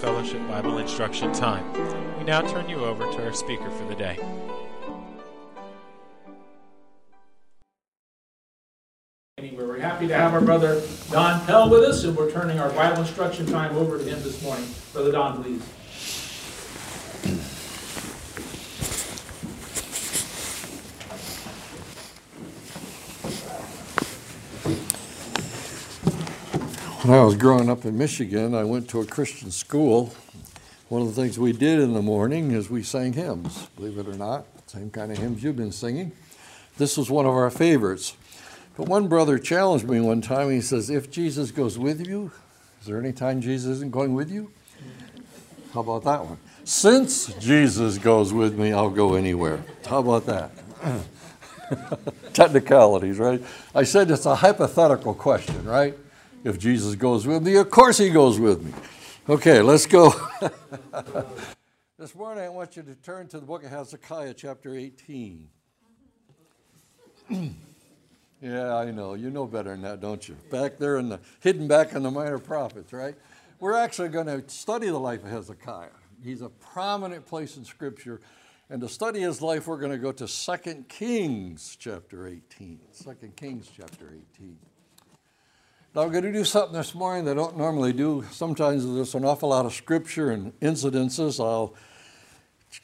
Fellowship 0.00 0.46
Bible 0.46 0.78
Instruction 0.78 1.32
Time. 1.32 1.72
We 2.18 2.24
now 2.24 2.40
turn 2.40 2.68
you 2.68 2.84
over 2.84 3.10
to 3.10 3.24
our 3.24 3.32
speaker 3.32 3.68
for 3.68 3.84
the 3.86 3.96
day. 3.96 4.16
We're 9.56 9.80
happy 9.80 10.06
to 10.06 10.14
have 10.14 10.34
our 10.34 10.40
brother 10.40 10.82
Don 11.10 11.44
Pell 11.46 11.68
with 11.68 11.82
us, 11.82 12.04
and 12.04 12.16
we're 12.16 12.30
turning 12.30 12.60
our 12.60 12.70
Bible 12.70 13.02
instruction 13.02 13.46
time 13.46 13.74
over 13.76 13.98
to 13.98 14.04
him 14.04 14.22
this 14.22 14.40
morning. 14.40 14.68
Brother 14.92 15.10
Don, 15.10 15.42
please. 15.42 15.62
When 27.08 27.18
I 27.18 27.24
was 27.24 27.36
growing 27.36 27.70
up 27.70 27.86
in 27.86 27.96
Michigan, 27.96 28.54
I 28.54 28.64
went 28.64 28.90
to 28.90 29.00
a 29.00 29.06
Christian 29.06 29.50
school. 29.50 30.12
One 30.90 31.00
of 31.00 31.08
the 31.08 31.14
things 31.14 31.38
we 31.38 31.52
did 31.54 31.80
in 31.80 31.94
the 31.94 32.02
morning 32.02 32.50
is 32.50 32.68
we 32.68 32.82
sang 32.82 33.14
hymns, 33.14 33.64
believe 33.76 33.96
it 33.96 34.06
or 34.06 34.12
not, 34.12 34.44
same 34.66 34.90
kind 34.90 35.10
of 35.10 35.16
hymns 35.16 35.42
you've 35.42 35.56
been 35.56 35.72
singing. 35.72 36.12
This 36.76 36.98
was 36.98 37.10
one 37.10 37.24
of 37.24 37.32
our 37.32 37.48
favorites. 37.48 38.14
But 38.76 38.88
one 38.88 39.08
brother 39.08 39.38
challenged 39.38 39.88
me 39.88 40.00
one 40.00 40.20
time. 40.20 40.50
He 40.50 40.60
says, 40.60 40.90
If 40.90 41.10
Jesus 41.10 41.50
goes 41.50 41.78
with 41.78 42.06
you, 42.06 42.30
is 42.82 42.88
there 42.88 43.00
any 43.00 43.14
time 43.14 43.40
Jesus 43.40 43.76
isn't 43.76 43.90
going 43.90 44.12
with 44.12 44.30
you? 44.30 44.50
How 45.72 45.80
about 45.80 46.04
that 46.04 46.26
one? 46.26 46.36
Since 46.64 47.32
Jesus 47.36 47.96
goes 47.96 48.34
with 48.34 48.58
me, 48.58 48.74
I'll 48.74 48.90
go 48.90 49.14
anywhere. 49.14 49.64
How 49.86 50.00
about 50.00 50.26
that? 50.26 50.50
Technicalities, 52.34 53.18
right? 53.18 53.42
I 53.74 53.84
said 53.84 54.10
it's 54.10 54.26
a 54.26 54.34
hypothetical 54.36 55.14
question, 55.14 55.64
right? 55.64 55.94
If 56.44 56.58
Jesus 56.58 56.94
goes 56.94 57.26
with 57.26 57.42
me, 57.42 57.56
of 57.56 57.68
course 57.68 57.98
he 57.98 58.10
goes 58.10 58.38
with 58.38 58.62
me. 58.62 58.72
Okay, 59.28 59.60
let's 59.60 59.86
go. 59.86 60.14
this 61.98 62.14
morning 62.14 62.44
I 62.44 62.48
want 62.48 62.76
you 62.76 62.82
to 62.84 62.94
turn 62.94 63.26
to 63.28 63.40
the 63.40 63.46
book 63.46 63.64
of 63.64 63.70
Hezekiah, 63.70 64.34
chapter 64.34 64.74
18. 64.74 65.48
yeah, 68.40 68.76
I 68.76 68.90
know. 68.92 69.14
You 69.14 69.30
know 69.30 69.46
better 69.46 69.70
than 69.70 69.82
that, 69.82 70.00
don't 70.00 70.26
you? 70.28 70.36
Back 70.50 70.78
there 70.78 70.98
in 70.98 71.08
the 71.08 71.18
hidden 71.40 71.66
back 71.66 71.92
in 71.92 72.04
the 72.04 72.10
minor 72.10 72.38
prophets, 72.38 72.92
right? 72.92 73.16
We're 73.58 73.74
actually 73.74 74.10
going 74.10 74.26
to 74.26 74.48
study 74.48 74.86
the 74.86 74.98
life 74.98 75.24
of 75.24 75.30
Hezekiah. 75.30 75.88
He's 76.22 76.42
a 76.42 76.50
prominent 76.50 77.26
place 77.26 77.56
in 77.56 77.64
Scripture. 77.64 78.20
And 78.70 78.80
to 78.82 78.88
study 78.88 79.20
his 79.20 79.42
life, 79.42 79.66
we're 79.66 79.78
going 79.78 79.92
to 79.92 79.98
go 79.98 80.12
to 80.12 80.28
2 80.28 80.84
Kings 80.88 81.76
chapter 81.78 82.28
18. 82.28 82.78
2 83.02 83.14
Kings 83.34 83.70
chapter 83.74 84.14
18. 84.36 84.56
I'm 85.98 86.12
going 86.12 86.22
to 86.22 86.32
do 86.32 86.44
something 86.44 86.74
this 86.74 86.94
morning 86.94 87.24
that 87.24 87.32
I 87.32 87.34
don't 87.34 87.56
normally 87.56 87.92
do. 87.92 88.24
Sometimes 88.30 88.86
there's 88.86 89.16
an 89.16 89.24
awful 89.24 89.48
lot 89.48 89.66
of 89.66 89.72
scripture 89.74 90.30
and 90.30 90.52
incidences. 90.60 91.44
I'll 91.44 91.74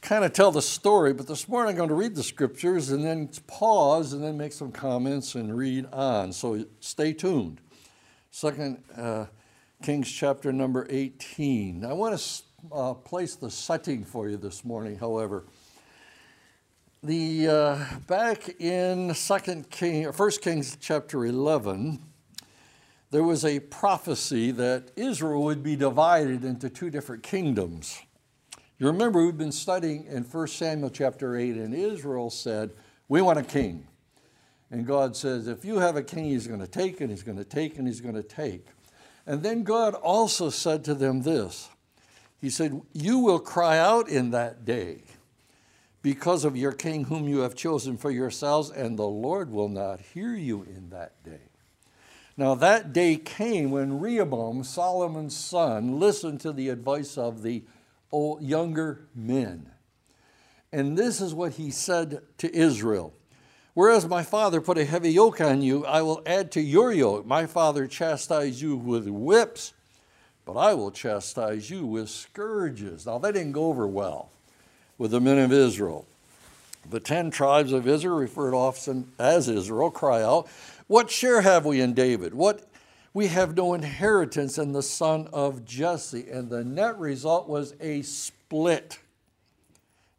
kind 0.03 0.25
of 0.25 0.33
tell 0.33 0.51
the 0.51 0.61
story, 0.61 1.13
but 1.13 1.29
this 1.29 1.47
morning 1.49 1.75
I'm 1.75 1.77
going 1.77 1.91
to 1.91 1.95
read 1.95 2.17
the 2.17 2.25
scriptures 2.25 2.91
and 2.91 3.05
then 3.05 3.29
pause 3.47 4.15
and 4.15 4.25
then 4.25 4.37
make 4.37 4.53
some 4.53 4.73
comments 4.73 5.37
and 5.37 5.57
read 5.57 5.87
on. 5.93 6.33
So 6.33 6.65
stay 6.81 7.13
tuned. 7.13 7.61
Second 8.33 8.83
uh, 8.97 9.27
Kings 9.81 10.11
chapter 10.11 10.53
number 10.53 10.85
18. 10.91 11.85
I 11.85 11.93
want 11.93 12.19
to 12.19 12.43
uh, 12.73 12.95
place 12.95 13.37
the 13.37 13.49
setting 13.49 14.05
for 14.05 14.29
you 14.29 14.39
this 14.39 14.65
morning, 14.65 14.99
however. 14.99 15.45
The 17.05 17.47
uh, 17.47 17.85
back 18.09 18.61
in 18.61 19.15
Second 19.15 19.71
King, 19.71 20.11
First 20.11 20.43
Kings 20.43 20.77
chapter 20.81 21.25
11 21.25 22.01
there 23.15 23.23
was 23.23 23.45
a 23.45 23.61
prophecy 23.61 24.51
that 24.51 24.91
Israel 24.97 25.45
would 25.45 25.63
be 25.63 25.77
divided 25.77 26.45
into 26.45 26.69
two 26.69 26.91
different 26.91 27.23
kingdoms. 27.23 28.03
You 28.77 28.89
remember 28.89 29.25
we've 29.25 29.39
been 29.39 29.53
studying 29.53 30.05
in 30.07 30.25
1 30.25 30.49
Samuel 30.49 30.91
chapter 30.91 31.37
8, 31.37 31.55
and 31.55 31.73
Israel 31.73 32.29
said, 32.29 32.73
We 33.07 33.23
want 33.23 33.39
a 33.39 33.45
king. 33.45 33.87
And 34.69 34.85
God 34.85 35.15
says, 35.15 35.47
If 35.47 35.65
you 35.65 35.79
have 35.79 35.95
a 35.95 36.03
king, 36.03 36.25
he's 36.25 36.49
going 36.49 36.59
to 36.59 36.67
take, 36.67 37.01
and 37.01 37.09
he's 37.09 37.23
going 37.23 37.39
to 37.39 37.45
take, 37.45 37.79
and 37.79 37.87
he's 37.87 38.01
going 38.01 38.17
to 38.17 38.23
take. 38.25 38.67
And 39.29 39.45
then 39.45 39.63
God 39.63 39.95
also 39.95 40.51
said 40.51 40.83
to 40.87 40.95
them 40.95 41.23
this 41.23 41.69
He 42.41 42.51
said, 42.51 42.83
You 42.93 43.21
will 43.21 43.39
cry 43.39 43.79
out 43.79 44.09
in 44.09 44.33
that 44.33 44.65
day 44.65 45.03
because 46.03 46.45
of 46.45 46.57
your 46.57 46.73
king 46.73 47.05
whom 47.05 47.29
you 47.29 47.43
have 47.43 47.55
chosen 47.55 47.97
for 47.97 48.11
yourselves, 48.11 48.71
and 48.71 48.99
the 48.99 49.07
Lord 49.07 49.53
will 49.53 49.69
not 49.69 50.01
hear 50.01 50.35
you 50.35 50.65
in 50.65 50.91
that 50.91 51.23
day. 51.23 51.54
Now, 52.37 52.55
that 52.57 52.93
day 52.93 53.17
came 53.17 53.71
when 53.71 54.01
Rehoboam, 54.01 54.65
Solomon's 54.65 55.37
son, 55.37 56.01
listened 56.01 56.41
to 56.41 56.53
the 56.53 56.69
advice 56.69 57.17
of 57.17 57.43
the 57.43 57.63
old, 58.11 58.43
younger 58.43 59.07
men. 59.15 59.71
And 60.73 60.99
this 60.99 61.21
is 61.21 61.33
what 61.33 61.53
he 61.53 61.71
said 61.71 62.23
to 62.39 62.55
Israel 62.55 63.15
Whereas 63.75 64.07
my 64.07 64.23
father 64.23 64.61
put 64.61 64.79
a 64.79 64.85
heavy 64.85 65.11
yoke 65.11 65.41
on 65.41 65.61
you, 65.61 65.85
I 65.85 66.01
will 66.03 66.23
add 66.27 66.53
to 66.53 66.61
your 66.61 66.93
yoke. 66.93 67.27
My 67.27 67.47
father 67.47 67.89
chastised 67.89 68.61
you 68.61 68.77
with 68.77 69.09
whips, 69.09 69.73
but 70.45 70.53
I 70.53 70.75
will 70.75 70.93
chastise 70.93 71.71
you 71.71 71.85
with 71.85 72.09
scourges. 72.09 73.05
Now, 73.05 73.19
that 73.19 73.35
didn't 73.35 73.53
go 73.53 73.67
over 73.67 73.87
well 73.89 74.31
with 74.97 75.11
the 75.11 75.21
men 75.21 75.39
of 75.39 75.53
Israel. 75.53 76.07
The 76.89 77.01
ten 77.01 77.33
tribes 77.33 77.73
of 77.73 77.89
Israel, 77.89 78.17
referred 78.17 78.55
often 78.55 79.11
as 79.19 79.49
Israel, 79.49 79.91
cry 79.91 80.23
out, 80.23 80.49
what 80.87 81.11
share 81.11 81.41
have 81.41 81.65
we 81.65 81.81
in 81.81 81.95
David? 81.95 82.35
What 82.35 82.69
we 83.15 83.29
have 83.29 83.57
no 83.57 83.75
inheritance 83.75 84.59
in 84.59 84.73
the 84.73 84.83
son 84.83 85.29
of 85.33 85.65
Jesse. 85.65 86.29
And 86.29 86.51
the 86.51 86.65
net 86.65 86.99
result 86.99 87.49
was 87.49 87.75
a 87.81 88.03
split. 88.03 88.99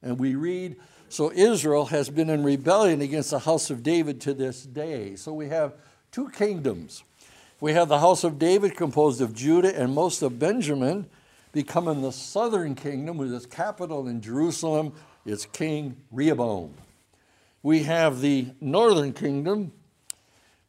And 0.01 0.17
we 0.17 0.35
read, 0.35 0.77
so 1.09 1.31
Israel 1.31 1.87
has 1.87 2.09
been 2.09 2.29
in 2.29 2.43
rebellion 2.43 3.01
against 3.01 3.31
the 3.31 3.39
house 3.39 3.69
of 3.69 3.83
David 3.83 4.21
to 4.21 4.33
this 4.33 4.63
day. 4.63 5.17
So 5.17 5.33
we 5.33 5.49
have 5.49 5.73
two 6.11 6.29
kingdoms. 6.29 7.03
We 7.59 7.73
have 7.73 7.89
the 7.89 7.99
house 7.99 8.23
of 8.23 8.39
David 8.39 8.77
composed 8.77 9.19
of 9.19 9.33
Judah 9.33 9.77
and 9.77 9.93
most 9.93 10.21
of 10.21 10.39
Benjamin, 10.39 11.07
becoming 11.51 12.01
the 12.01 12.11
southern 12.11 12.75
kingdom 12.75 13.17
with 13.17 13.33
its 13.33 13.45
capital 13.45 14.07
in 14.07 14.21
Jerusalem, 14.21 14.93
its 15.25 15.45
king 15.45 15.97
Rehoboam. 16.11 16.73
We 17.61 17.83
have 17.83 18.21
the 18.21 18.49
northern 18.61 19.11
kingdom 19.11 19.71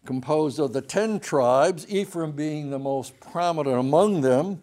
composed 0.06 0.58
of 0.58 0.72
the 0.72 0.80
ten 0.80 1.20
tribes, 1.20 1.86
Ephraim 1.88 2.32
being 2.32 2.70
the 2.70 2.78
most 2.78 3.18
prominent 3.20 3.78
among 3.78 4.22
them. 4.22 4.62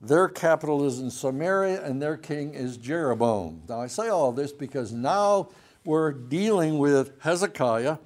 Their 0.00 0.28
capital 0.28 0.84
is 0.86 0.98
in 0.98 1.10
Samaria, 1.10 1.84
and 1.84 2.00
their 2.00 2.16
king 2.16 2.54
is 2.54 2.76
Jeroboam. 2.76 3.62
Now, 3.68 3.80
I 3.80 3.86
say 3.86 4.08
all 4.08 4.32
this 4.32 4.52
because 4.52 4.92
now 4.92 5.50
we're 5.84 6.12
dealing 6.12 6.78
with 6.78 7.12
Hezekiah 7.20 7.98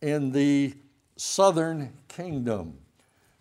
in 0.00 0.32
the 0.32 0.74
southern 1.16 1.92
kingdom. 2.08 2.78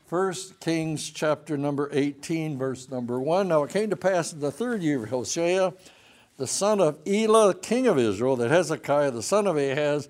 First 0.06 0.60
Kings 0.60 1.10
chapter 1.10 1.58
number 1.58 1.90
18, 1.92 2.58
verse 2.58 2.90
number 2.90 3.20
1. 3.20 3.48
Now 3.48 3.64
it 3.64 3.72
came 3.72 3.90
to 3.90 3.96
pass 3.96 4.34
in 4.34 4.40
the 4.40 4.52
third 4.52 4.84
year 4.84 5.04
of 5.04 5.10
Hoshea, 5.10 5.74
the 6.38 6.46
son 6.46 6.80
of 6.80 7.00
Elah, 7.08 7.56
king 7.56 7.88
of 7.88 7.98
Israel, 7.98 8.36
that 8.36 8.52
Hezekiah, 8.52 9.12
the 9.12 9.24
son 9.24 9.48
of 9.48 9.58
Ahaz, 9.58 10.08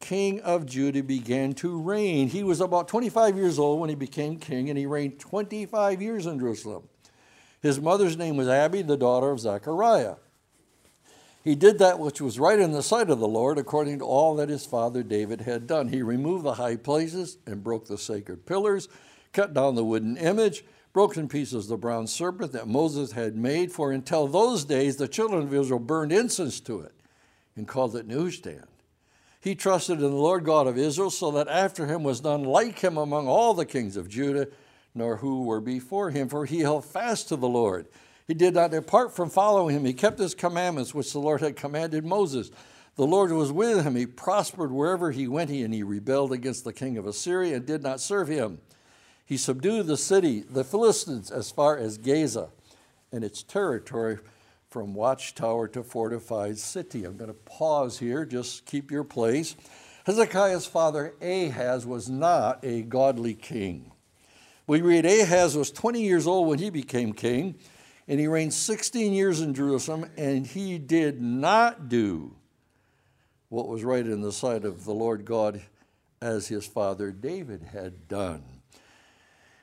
king 0.00 0.40
of 0.40 0.66
Judah, 0.66 1.02
began 1.02 1.52
to 1.54 1.80
reign. 1.80 2.28
He 2.28 2.44
was 2.44 2.60
about 2.60 2.88
25 2.88 3.36
years 3.36 3.58
old 3.58 3.80
when 3.80 3.88
he 3.88 3.94
became 3.94 4.36
king, 4.36 4.68
and 4.68 4.78
he 4.78 4.86
reigned 4.86 5.18
25 5.18 6.02
years 6.02 6.26
in 6.26 6.38
Jerusalem. 6.38 6.88
His 7.62 7.80
mother's 7.80 8.16
name 8.16 8.36
was 8.36 8.48
Abi, 8.48 8.82
the 8.82 8.96
daughter 8.96 9.30
of 9.30 9.40
Zechariah. 9.40 10.16
He 11.42 11.54
did 11.54 11.78
that 11.78 11.98
which 11.98 12.20
was 12.20 12.38
right 12.38 12.58
in 12.58 12.72
the 12.72 12.82
sight 12.82 13.10
of 13.10 13.18
the 13.18 13.28
Lord, 13.28 13.58
according 13.58 13.98
to 13.98 14.04
all 14.04 14.34
that 14.36 14.48
his 14.48 14.64
father 14.64 15.02
David 15.02 15.42
had 15.42 15.66
done. 15.66 15.88
He 15.88 16.02
removed 16.02 16.44
the 16.44 16.54
high 16.54 16.76
places 16.76 17.36
and 17.46 17.62
broke 17.62 17.86
the 17.86 17.98
sacred 17.98 18.46
pillars, 18.46 18.88
cut 19.32 19.52
down 19.52 19.74
the 19.74 19.84
wooden 19.84 20.16
image, 20.16 20.64
broke 20.94 21.16
in 21.18 21.28
pieces 21.28 21.68
the 21.68 21.76
bronze 21.76 22.12
serpent 22.12 22.52
that 22.52 22.68
Moses 22.68 23.12
had 23.12 23.36
made, 23.36 23.72
for 23.72 23.92
until 23.92 24.26
those 24.26 24.64
days 24.64 24.96
the 24.96 25.08
children 25.08 25.42
of 25.42 25.52
Israel 25.52 25.80
burned 25.80 26.12
incense 26.12 26.60
to 26.60 26.80
it 26.80 26.92
and 27.56 27.68
called 27.68 27.94
it 27.94 28.08
Nehushtan. 28.08 28.64
He 29.44 29.54
trusted 29.54 29.98
in 29.98 30.10
the 30.10 30.16
Lord 30.16 30.42
God 30.46 30.66
of 30.66 30.78
Israel, 30.78 31.10
so 31.10 31.30
that 31.32 31.48
after 31.48 31.84
him 31.84 32.02
was 32.02 32.22
none 32.22 32.44
like 32.44 32.78
him 32.78 32.96
among 32.96 33.28
all 33.28 33.52
the 33.52 33.66
kings 33.66 33.94
of 33.98 34.08
Judah, 34.08 34.48
nor 34.94 35.18
who 35.18 35.42
were 35.42 35.60
before 35.60 36.10
him, 36.10 36.30
for 36.30 36.46
he 36.46 36.60
held 36.60 36.86
fast 36.86 37.28
to 37.28 37.36
the 37.36 37.46
Lord. 37.46 37.86
He 38.26 38.32
did 38.32 38.54
not 38.54 38.70
depart 38.70 39.14
from 39.14 39.28
following 39.28 39.76
him. 39.76 39.84
He 39.84 39.92
kept 39.92 40.18
his 40.18 40.34
commandments, 40.34 40.94
which 40.94 41.12
the 41.12 41.18
Lord 41.18 41.42
had 41.42 41.56
commanded 41.56 42.06
Moses. 42.06 42.50
The 42.96 43.06
Lord 43.06 43.32
was 43.32 43.52
with 43.52 43.84
him. 43.84 43.96
He 43.96 44.06
prospered 44.06 44.72
wherever 44.72 45.10
he 45.10 45.28
went, 45.28 45.50
and 45.50 45.74
he 45.74 45.82
rebelled 45.82 46.32
against 46.32 46.64
the 46.64 46.72
king 46.72 46.96
of 46.96 47.06
Assyria 47.06 47.56
and 47.56 47.66
did 47.66 47.82
not 47.82 48.00
serve 48.00 48.28
him. 48.28 48.60
He 49.26 49.36
subdued 49.36 49.88
the 49.88 49.98
city, 49.98 50.40
the 50.40 50.64
Philistines, 50.64 51.30
as 51.30 51.50
far 51.50 51.76
as 51.76 51.98
Gaza 51.98 52.48
and 53.12 53.22
its 53.22 53.42
territory 53.42 54.20
from 54.74 54.92
watchtower 54.92 55.68
to 55.68 55.84
fortified 55.84 56.58
city. 56.58 57.04
I'm 57.04 57.16
going 57.16 57.28
to 57.28 57.32
pause 57.32 57.96
here, 57.96 58.24
just 58.24 58.66
keep 58.66 58.90
your 58.90 59.04
place. 59.04 59.54
Hezekiah's 60.04 60.66
father 60.66 61.14
Ahaz 61.22 61.86
was 61.86 62.10
not 62.10 62.58
a 62.64 62.82
godly 62.82 63.34
king, 63.34 63.92
We 64.66 64.82
read 64.82 65.06
Ahaz 65.06 65.56
was 65.56 65.70
20 65.70 66.02
years 66.02 66.26
old 66.26 66.48
when 66.48 66.58
he 66.58 66.70
became 66.70 67.12
king, 67.12 67.54
and 68.08 68.18
he 68.18 68.26
reigned 68.26 68.52
16 68.52 69.12
years 69.12 69.40
in 69.40 69.54
Jerusalem, 69.54 70.10
and 70.16 70.44
he 70.44 70.78
did 70.78 71.22
not 71.22 71.88
do 71.88 72.34
what 73.50 73.68
was 73.68 73.84
right 73.84 74.04
in 74.04 74.22
the 74.22 74.32
sight 74.32 74.64
of 74.64 74.84
the 74.84 74.92
Lord 74.92 75.24
God 75.24 75.62
as 76.20 76.48
his 76.48 76.66
father 76.66 77.12
David 77.12 77.62
had 77.62 78.08
done. 78.08 78.42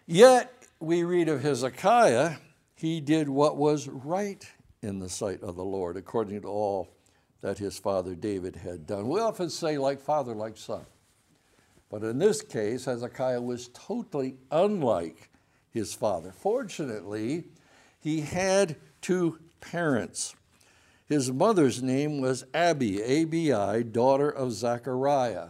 Yet 0.08 0.54
we 0.80 1.04
read 1.04 1.28
of 1.28 1.42
Hezekiah, 1.42 2.38
he 2.76 3.02
did 3.02 3.28
what 3.28 3.58
was 3.58 3.90
right 3.90 4.50
in 4.82 5.00
the 5.00 5.10
sight 5.10 5.42
of 5.42 5.56
the 5.56 5.64
Lord, 5.64 5.98
according 5.98 6.42
to 6.42 6.48
all 6.48 6.90
that 7.42 7.58
his 7.58 7.78
father 7.78 8.16
David 8.16 8.56
had 8.56 8.86
done. 8.88 9.08
We 9.08 9.20
often 9.20 9.50
say, 9.50 9.78
like 9.78 10.00
father, 10.00 10.34
like 10.34 10.58
son. 10.58 10.86
But 11.90 12.04
in 12.04 12.20
this 12.20 12.42
case, 12.42 12.86
Hezekiah 12.86 13.42
was 13.42 13.70
totally 13.74 14.36
unlike 14.50 15.30
his 15.72 15.94
father. 15.94 16.32
Fortunately, 16.32 17.46
he 18.00 18.22
had 18.22 18.76
two 19.02 19.40
parents. 19.60 20.36
His 21.08 21.32
mother's 21.32 21.84
name 21.84 22.22
was 22.22 22.46
Abi, 22.54 23.02
A 23.02 23.26
B 23.26 23.52
I, 23.52 23.82
daughter 23.82 24.30
of 24.30 24.54
Zechariah. 24.54 25.50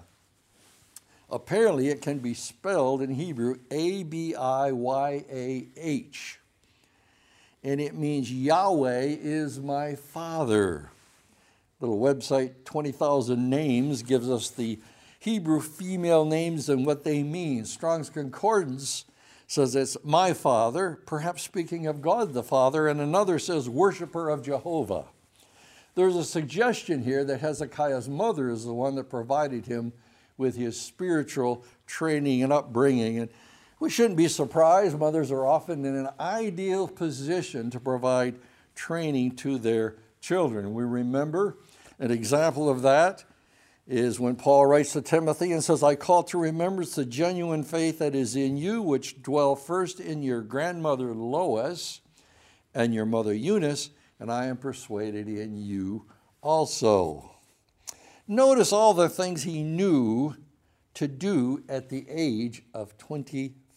Apparently, 1.30 1.88
it 1.88 2.02
can 2.02 2.20
be 2.20 2.34
spelled 2.34 3.02
in 3.02 3.12
Hebrew 3.12 3.58
A 3.70 4.04
B 4.04 4.36
I 4.36 4.72
Y 4.72 5.26
A 5.32 5.68
H. 5.78 6.41
And 7.64 7.80
it 7.80 7.94
means 7.94 8.32
Yahweh 8.32 9.18
is 9.22 9.60
my 9.60 9.96
father. 9.96 10.92
Little 11.80 12.00
website, 12.00 12.64
20,000 12.66 13.50
Names, 13.50 14.04
gives 14.04 14.30
us 14.30 14.50
the 14.50 14.80
Hebrew 15.20 15.62
female 15.62 16.26
names 16.26 16.70
and 16.70 16.86
what 16.86 17.04
they 17.04 17.22
mean. 17.22 17.66
Strong's 17.66 18.10
Concordance 18.10 19.06
says 19.46 19.76
it's 19.76 19.98
my 20.04 20.34
father, 20.34 21.00
perhaps 21.06 21.44
speaking 21.44 21.86
of 21.86 22.02
God 22.02 22.34
the 22.34 22.42
Father, 22.42 22.88
and 22.88 23.02
another 23.02 23.38
says 23.38 23.70
worshiper 23.70 24.30
of 24.30 24.44
Jehovah. 24.44 25.06
There's 25.94 26.16
a 26.16 26.24
suggestion 26.24 27.04
here 27.04 27.24
that 27.26 27.42
Hezekiah's 27.42 28.08
mother 28.08 28.50
is 28.50 28.64
the 28.64 28.74
one 28.74 28.96
that 28.96 29.10
provided 29.10 29.66
him 29.66 29.92
with 30.38 30.56
his 30.56 30.80
spiritual 30.80 31.64
training 31.86 32.42
and 32.42 32.54
upbringing. 32.54 33.20
And 33.20 33.30
we 33.82 33.90
shouldn't 33.90 34.16
be 34.16 34.28
surprised. 34.28 34.98
Mothers 34.98 35.32
are 35.32 35.46
often 35.46 35.84
in 35.84 35.96
an 35.96 36.10
ideal 36.20 36.88
position 36.88 37.72
to 37.72 37.80
provide 37.80 38.36
training 38.76 39.36
to 39.38 39.58
their 39.58 39.96
children. 40.22 40.76
We 40.76 40.84
remember 40.84 41.58
an 41.98 42.12
example 42.12 42.70
of 42.70 42.84
that 42.84 43.24
is 43.88 44.20
when 44.20 44.36
Paul 44.36 44.68
writes 44.68 44.94
to 44.94 45.02
Timothy 45.02 45.52
and 45.52 45.64
says, 45.64 45.82
I 45.82 45.96
call 45.96 46.22
to 46.26 46.38
remembrance 46.38 46.94
the 46.94 47.06
genuine 47.06 47.64
faith 47.64 47.98
that 47.98 48.14
is 48.14 48.36
in 48.36 48.56
you, 48.56 48.84
which 48.84 49.24
dwell 49.24 49.56
first 49.56 50.00
in 50.00 50.22
your 50.22 50.42
grandmother 50.42 51.16
Lois 51.16 52.02
and 52.76 52.94
your 52.94 53.08
mother 53.08 53.34
Eunice, 53.34 53.90
and 54.20 54.32
I 54.32 54.46
am 54.46 54.58
persuaded 54.58 55.28
in 55.28 55.58
you 55.58 56.06
also. 56.44 57.32
Notice 58.28 58.72
all 58.72 58.94
the 58.94 59.10
things 59.10 59.42
he 59.42 59.64
knew 59.64 60.36
to 60.94 61.08
do 61.08 61.64
at 61.68 61.90
the 61.90 62.06
age 62.08 62.62
of 62.76 62.96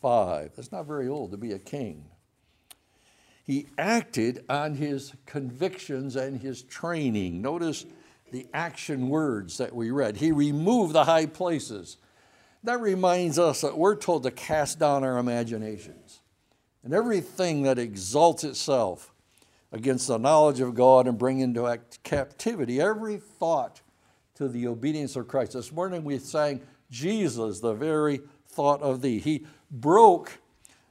25. 0.04 0.52
That's 0.54 0.70
not 0.70 0.86
very 0.86 1.08
old 1.08 1.30
to 1.30 1.38
be 1.38 1.52
a 1.52 1.58
king. 1.58 2.04
He 3.42 3.68
acted 3.78 4.44
on 4.50 4.74
his 4.74 5.14
convictions 5.24 6.14
and 6.14 6.42
his 6.42 6.62
training. 6.62 7.40
Notice 7.40 7.86
the 8.30 8.46
action 8.52 9.08
words 9.08 9.56
that 9.56 9.74
we 9.74 9.90
read. 9.90 10.18
He 10.18 10.30
removed 10.30 10.92
the 10.92 11.04
high 11.04 11.24
places. 11.24 11.96
That 12.64 12.80
reminds 12.80 13.38
us 13.38 13.62
that 13.62 13.78
we're 13.78 13.96
told 13.96 14.24
to 14.24 14.30
cast 14.30 14.78
down 14.78 15.04
our 15.04 15.16
imaginations 15.16 16.20
and 16.82 16.92
everything 16.92 17.62
that 17.62 17.78
exalts 17.78 18.44
itself 18.44 19.10
against 19.72 20.08
the 20.08 20.18
knowledge 20.18 20.60
of 20.60 20.74
God 20.74 21.06
and 21.06 21.16
bring 21.16 21.40
into 21.40 21.80
captivity 22.02 22.78
every 22.78 23.16
thought 23.16 23.80
to 24.34 24.48
the 24.48 24.66
obedience 24.66 25.16
of 25.16 25.28
Christ. 25.28 25.52
This 25.54 25.72
morning 25.72 26.04
we 26.04 26.18
sang, 26.18 26.60
Jesus, 26.90 27.60
the 27.60 27.72
very 27.72 28.20
thought 28.48 28.82
of 28.82 29.00
thee. 29.02 29.18
He 29.18 29.46
broke 29.80 30.38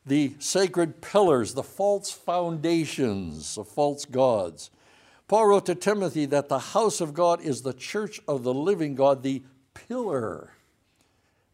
the 0.05 0.35
sacred 0.39 1.01
pillars, 1.01 1.53
the 1.53 1.63
false 1.63 2.11
foundations 2.11 3.57
of 3.57 3.67
false 3.67 4.05
gods. 4.05 4.69
Paul 5.27 5.47
wrote 5.47 5.65
to 5.67 5.75
Timothy 5.75 6.25
that 6.27 6.49
the 6.49 6.59
house 6.59 6.99
of 6.99 7.13
God 7.13 7.41
is 7.41 7.61
the 7.61 7.73
church 7.73 8.19
of 8.27 8.43
the 8.43 8.53
living 8.53 8.95
God, 8.95 9.23
the 9.23 9.43
pillar 9.73 10.51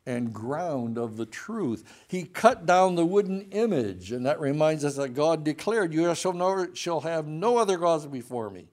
and 0.06 0.34
ground 0.34 0.98
of 0.98 1.18
the 1.18 1.26
truth. 1.26 1.84
He 2.08 2.24
cut 2.24 2.66
down 2.66 2.96
the 2.96 3.06
wooden 3.06 3.42
image, 3.52 4.12
and 4.12 4.26
that 4.26 4.40
reminds 4.40 4.84
us 4.84 4.96
that 4.96 5.10
God 5.10 5.44
declared, 5.44 5.94
You 5.94 6.14
shall, 6.16 7.02
have 7.02 7.28
no 7.28 7.58
other 7.58 7.78
gods 7.78 8.08
before 8.08 8.50
me. 8.50 8.68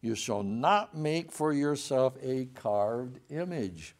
You 0.00 0.14
shall 0.14 0.44
not 0.44 0.96
make 0.96 1.32
for 1.32 1.52
yourself 1.52 2.16
a 2.22 2.46
carved 2.54 3.18
image. 3.30 3.96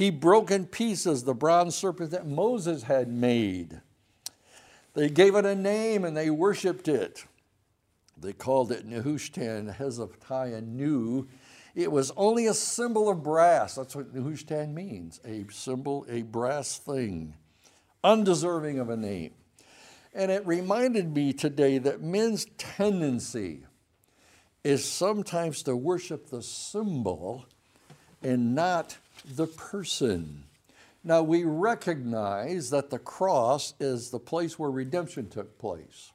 He 0.00 0.08
broke 0.08 0.50
in 0.50 0.64
pieces 0.64 1.24
the 1.24 1.34
bronze 1.34 1.74
serpent 1.74 2.12
that 2.12 2.26
Moses 2.26 2.84
had 2.84 3.12
made. 3.12 3.82
They 4.94 5.10
gave 5.10 5.34
it 5.34 5.44
a 5.44 5.54
name 5.54 6.06
and 6.06 6.16
they 6.16 6.30
worshiped 6.30 6.88
it. 6.88 7.26
They 8.16 8.32
called 8.32 8.72
it 8.72 8.88
Nehushtan. 8.88 9.74
Hezekiah 9.74 10.62
knew 10.62 11.28
it 11.74 11.92
was 11.92 12.12
only 12.16 12.46
a 12.46 12.54
symbol 12.54 13.10
of 13.10 13.22
brass. 13.22 13.74
That's 13.74 13.94
what 13.94 14.14
Nehushtan 14.14 14.72
means 14.72 15.20
a 15.22 15.44
symbol, 15.50 16.06
a 16.08 16.22
brass 16.22 16.78
thing, 16.78 17.34
undeserving 18.02 18.78
of 18.78 18.88
a 18.88 18.96
name. 18.96 19.32
And 20.14 20.30
it 20.30 20.46
reminded 20.46 21.14
me 21.14 21.34
today 21.34 21.76
that 21.76 22.00
men's 22.00 22.46
tendency 22.56 23.64
is 24.64 24.82
sometimes 24.82 25.62
to 25.64 25.76
worship 25.76 26.30
the 26.30 26.42
symbol 26.42 27.44
and 28.22 28.54
not 28.54 28.96
the 29.24 29.46
person. 29.46 30.44
Now, 31.02 31.22
we 31.22 31.44
recognize 31.44 32.70
that 32.70 32.90
the 32.90 32.98
cross 32.98 33.74
is 33.80 34.10
the 34.10 34.18
place 34.18 34.58
where 34.58 34.70
redemption 34.70 35.28
took 35.28 35.58
place 35.58 36.12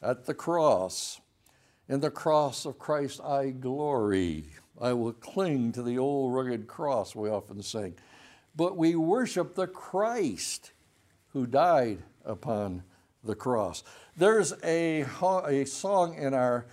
at 0.00 0.26
the 0.26 0.34
cross. 0.34 1.20
In 1.88 2.00
the 2.00 2.10
cross 2.10 2.64
of 2.64 2.78
Christ 2.78 3.20
I 3.20 3.50
glory. 3.50 4.46
I 4.80 4.94
will 4.94 5.12
cling 5.12 5.72
to 5.72 5.82
the 5.82 5.98
old 5.98 6.34
rugged 6.34 6.66
cross, 6.66 7.14
we 7.14 7.28
often 7.28 7.62
sing. 7.62 7.94
But 8.56 8.76
we 8.76 8.94
worship 8.94 9.54
the 9.54 9.66
Christ 9.66 10.72
who 11.28 11.46
died 11.46 12.02
upon 12.24 12.82
the 13.24 13.34
cross. 13.34 13.84
There's 14.16 14.54
a, 14.64 15.04
a 15.46 15.64
song 15.66 16.14
in 16.14 16.34
our 16.34 16.66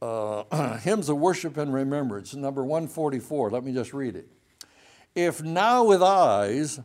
uh, 0.00 0.78
hymns 0.78 1.08
of 1.08 1.18
worship 1.18 1.56
and 1.56 1.72
remembrance, 1.72 2.34
number 2.34 2.64
144. 2.64 3.50
Let 3.50 3.64
me 3.64 3.72
just 3.72 3.92
read 3.92 4.16
it. 4.16 4.28
If 5.14 5.42
now 5.42 5.84
with 5.84 6.02
eyes 6.02 6.80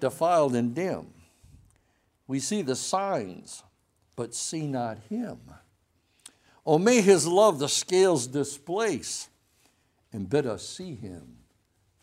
defiled 0.00 0.54
and 0.54 0.74
dim, 0.74 1.08
we 2.26 2.40
see 2.40 2.62
the 2.62 2.76
signs 2.76 3.62
but 4.16 4.34
see 4.34 4.66
not 4.66 4.98
him. 5.08 5.38
Oh, 6.66 6.78
may 6.78 7.00
his 7.00 7.26
love 7.26 7.58
the 7.58 7.68
scales 7.68 8.26
displace 8.26 9.28
and 10.12 10.28
bid 10.28 10.46
us 10.46 10.66
see 10.66 10.94
him 10.94 11.38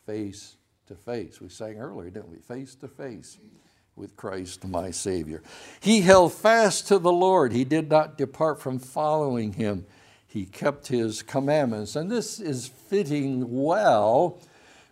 face 0.05 0.55
to 0.87 0.95
face. 0.95 1.41
We 1.41 1.49
sang 1.49 1.79
earlier, 1.79 2.09
didn't 2.09 2.31
we? 2.31 2.37
Face 2.37 2.75
to 2.75 2.87
face 2.87 3.37
with 3.95 4.15
Christ 4.15 4.65
my 4.67 4.91
Savior. 4.91 5.41
He 5.79 6.01
held 6.01 6.33
fast 6.33 6.87
to 6.87 6.99
the 6.99 7.11
Lord. 7.11 7.53
He 7.53 7.63
did 7.63 7.89
not 7.89 8.17
depart 8.17 8.61
from 8.61 8.79
following 8.79 9.53
him. 9.53 9.85
He 10.27 10.45
kept 10.45 10.87
his 10.87 11.21
commandments. 11.21 11.95
And 11.95 12.11
this 12.11 12.39
is 12.39 12.67
fitting 12.67 13.63
well 13.63 14.39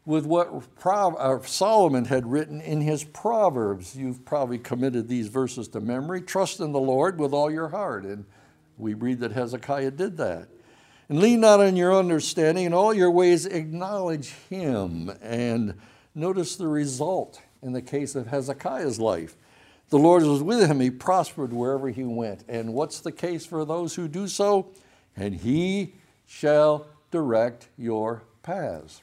with 0.05 0.25
what 0.25 0.51
uh, 0.85 1.39
Solomon 1.43 2.05
had 2.05 2.29
written 2.29 2.59
in 2.59 2.81
his 2.81 3.03
Proverbs. 3.03 3.95
You've 3.95 4.25
probably 4.25 4.57
committed 4.57 5.07
these 5.07 5.27
verses 5.27 5.67
to 5.69 5.79
memory. 5.79 6.21
Trust 6.21 6.59
in 6.59 6.71
the 6.71 6.79
Lord 6.79 7.19
with 7.19 7.33
all 7.33 7.49
your 7.49 7.69
heart. 7.69 8.03
And 8.03 8.25
we 8.77 8.93
read 8.93 9.19
that 9.19 9.31
Hezekiah 9.31 9.91
did 9.91 10.17
that. 10.17 10.49
And 11.07 11.19
lean 11.19 11.41
not 11.41 11.59
on 11.59 11.75
your 11.75 11.93
understanding, 11.93 12.65
in 12.65 12.73
all 12.73 12.93
your 12.93 13.11
ways 13.11 13.45
acknowledge 13.45 14.29
him. 14.49 15.11
And 15.21 15.75
notice 16.15 16.55
the 16.55 16.67
result 16.67 17.41
in 17.61 17.73
the 17.73 17.81
case 17.81 18.15
of 18.15 18.27
Hezekiah's 18.27 18.99
life. 18.99 19.35
The 19.89 19.99
Lord 19.99 20.23
was 20.23 20.41
with 20.41 20.69
him, 20.69 20.79
he 20.79 20.89
prospered 20.89 21.53
wherever 21.53 21.89
he 21.89 22.03
went. 22.03 22.43
And 22.47 22.73
what's 22.73 22.99
the 22.99 23.11
case 23.11 23.45
for 23.45 23.63
those 23.63 23.95
who 23.95 24.07
do 24.07 24.27
so? 24.27 24.71
And 25.15 25.35
he 25.35 25.93
shall 26.25 26.87
direct 27.11 27.69
your 27.77 28.23
paths. 28.41 29.02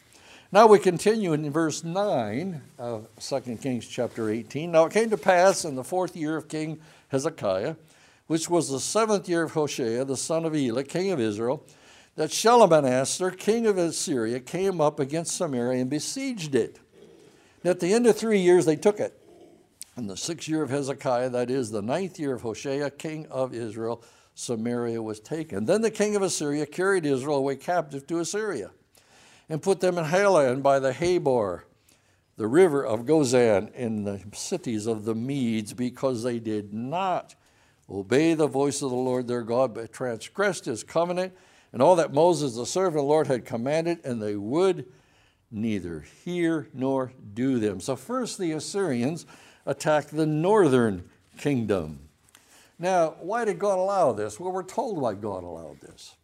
Now 0.52 0.66
we 0.66 0.80
continue 0.80 1.32
in 1.32 1.48
verse 1.52 1.84
9 1.84 2.60
of 2.76 3.06
2 3.20 3.40
Kings 3.58 3.86
chapter 3.86 4.28
18. 4.28 4.72
Now 4.72 4.86
it 4.86 4.92
came 4.92 5.08
to 5.10 5.16
pass 5.16 5.64
in 5.64 5.76
the 5.76 5.84
fourth 5.84 6.16
year 6.16 6.36
of 6.36 6.48
King 6.48 6.80
Hezekiah, 7.06 7.76
which 8.26 8.50
was 8.50 8.68
the 8.68 8.80
seventh 8.80 9.28
year 9.28 9.44
of 9.44 9.52
Hoshea, 9.52 10.02
the 10.02 10.16
son 10.16 10.44
of 10.44 10.56
Elah, 10.56 10.82
king 10.82 11.12
of 11.12 11.20
Israel, 11.20 11.64
that 12.16 12.32
Shalmaneser, 12.32 13.30
king 13.30 13.64
of 13.64 13.78
Assyria, 13.78 14.40
came 14.40 14.80
up 14.80 14.98
against 14.98 15.36
Samaria 15.36 15.82
and 15.82 15.88
besieged 15.88 16.56
it. 16.56 16.80
And 17.62 17.70
at 17.70 17.78
the 17.78 17.94
end 17.94 18.08
of 18.08 18.16
three 18.16 18.40
years, 18.40 18.64
they 18.64 18.74
took 18.74 18.98
it. 18.98 19.16
In 19.96 20.08
the 20.08 20.16
sixth 20.16 20.48
year 20.48 20.64
of 20.64 20.70
Hezekiah, 20.70 21.30
that 21.30 21.48
is 21.48 21.70
the 21.70 21.82
ninth 21.82 22.18
year 22.18 22.34
of 22.34 22.42
Hoshea, 22.42 22.90
king 22.98 23.28
of 23.30 23.54
Israel, 23.54 24.02
Samaria 24.34 25.00
was 25.00 25.20
taken. 25.20 25.66
Then 25.66 25.82
the 25.82 25.92
king 25.92 26.16
of 26.16 26.22
Assyria 26.22 26.66
carried 26.66 27.06
Israel 27.06 27.36
away 27.36 27.54
captive 27.54 28.04
to 28.08 28.18
Assyria 28.18 28.72
and 29.50 29.60
put 29.60 29.80
them 29.80 29.98
in 29.98 30.04
Halah 30.04 30.54
by 30.56 30.78
the 30.78 30.92
Habor, 30.92 31.62
the 32.36 32.46
river 32.46 32.86
of 32.86 33.00
Gozan, 33.00 33.74
in 33.74 34.04
the 34.04 34.22
cities 34.32 34.86
of 34.86 35.04
the 35.04 35.14
Medes, 35.14 35.74
because 35.74 36.22
they 36.22 36.38
did 36.38 36.72
not 36.72 37.34
obey 37.90 38.32
the 38.32 38.46
voice 38.46 38.80
of 38.80 38.90
the 38.90 38.96
Lord 38.96 39.26
their 39.26 39.42
God, 39.42 39.74
but 39.74 39.92
transgressed 39.92 40.64
his 40.64 40.84
covenant 40.84 41.34
and 41.72 41.82
all 41.82 41.96
that 41.96 42.12
Moses, 42.12 42.56
the 42.56 42.64
servant 42.64 42.96
of 42.96 43.02
the 43.02 43.08
Lord, 43.08 43.26
had 43.26 43.44
commanded, 43.44 43.98
and 44.04 44.22
they 44.22 44.36
would 44.36 44.86
neither 45.50 46.04
hear 46.24 46.68
nor 46.72 47.12
do 47.34 47.58
them. 47.58 47.80
So, 47.80 47.96
first, 47.96 48.38
the 48.38 48.52
Assyrians 48.52 49.26
attacked 49.66 50.10
the 50.16 50.26
northern 50.26 51.08
kingdom. 51.38 52.08
Now, 52.78 53.16
why 53.20 53.44
did 53.44 53.58
God 53.58 53.78
allow 53.78 54.12
this? 54.12 54.40
Well, 54.40 54.52
we're 54.52 54.62
told 54.62 54.98
why 54.98 55.14
God 55.14 55.44
allowed 55.44 55.80
this. 55.80 56.14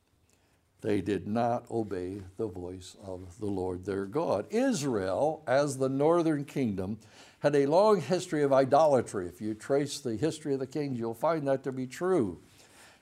They 0.83 1.01
did 1.01 1.27
not 1.27 1.71
obey 1.71 2.21
the 2.37 2.47
voice 2.47 2.97
of 3.05 3.39
the 3.41 3.47
Lord 3.47 3.85
their 3.85 4.05
God. 4.05 4.47
Israel, 4.51 5.43
as 5.47 5.79
the 5.79 5.89
northern 5.89 6.45
kingdom, 6.45 6.99
had 7.41 7.57
a 7.57 7.67
long 7.67 8.01
history 8.01 8.43
of 8.43 8.53
idolatry. 8.53 9.27
If 9.27 9.41
you 9.41 9.55
trace 9.55 10.01
the 10.01 10.17
history 10.17 10.55
of 10.55 10.61
the 10.61 10.67
kings, 10.67 10.99
you'll 10.99 11.15
find 11.15 11.47
that 11.49 11.65
to 11.65 11.73
be 11.73 11.87
true. 11.87 12.41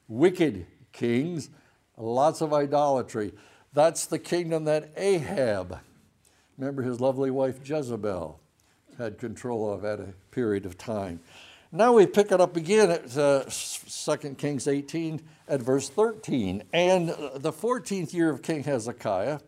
Wicked 0.09 0.67
kings, 0.93 1.51
lots 1.97 2.41
of 2.41 2.53
idolatry. 2.53 3.33
That's 3.73 4.07
the 4.07 4.19
kingdom 4.19 4.65
that 4.65 4.93
Ahab, 4.97 5.81
remember 6.57 6.83
his 6.83 7.01
lovely 7.01 7.31
wife 7.31 7.59
Jezebel, 7.65 8.41
had 8.99 9.19
control 9.19 9.73
of 9.73 9.85
at 9.85 9.99
a 9.99 10.15
period 10.31 10.67
of 10.67 10.79
time. 10.79 11.21
Now 11.77 11.95
we 11.95 12.07
pick 12.07 12.31
it 12.31 12.41
up 12.41 12.57
again 12.57 12.89
at 12.93 13.19
uh, 13.19 13.47
2 13.47 14.35
Kings 14.39 14.69
18 14.69 15.21
at 15.49 15.61
verse 15.61 15.89
13. 15.89 16.63
And 16.73 17.09
the 17.09 17.53
14th 17.53 18.13
year 18.13 18.31
of 18.31 18.43
King 18.43 18.63
Hezekiah, 18.63 19.41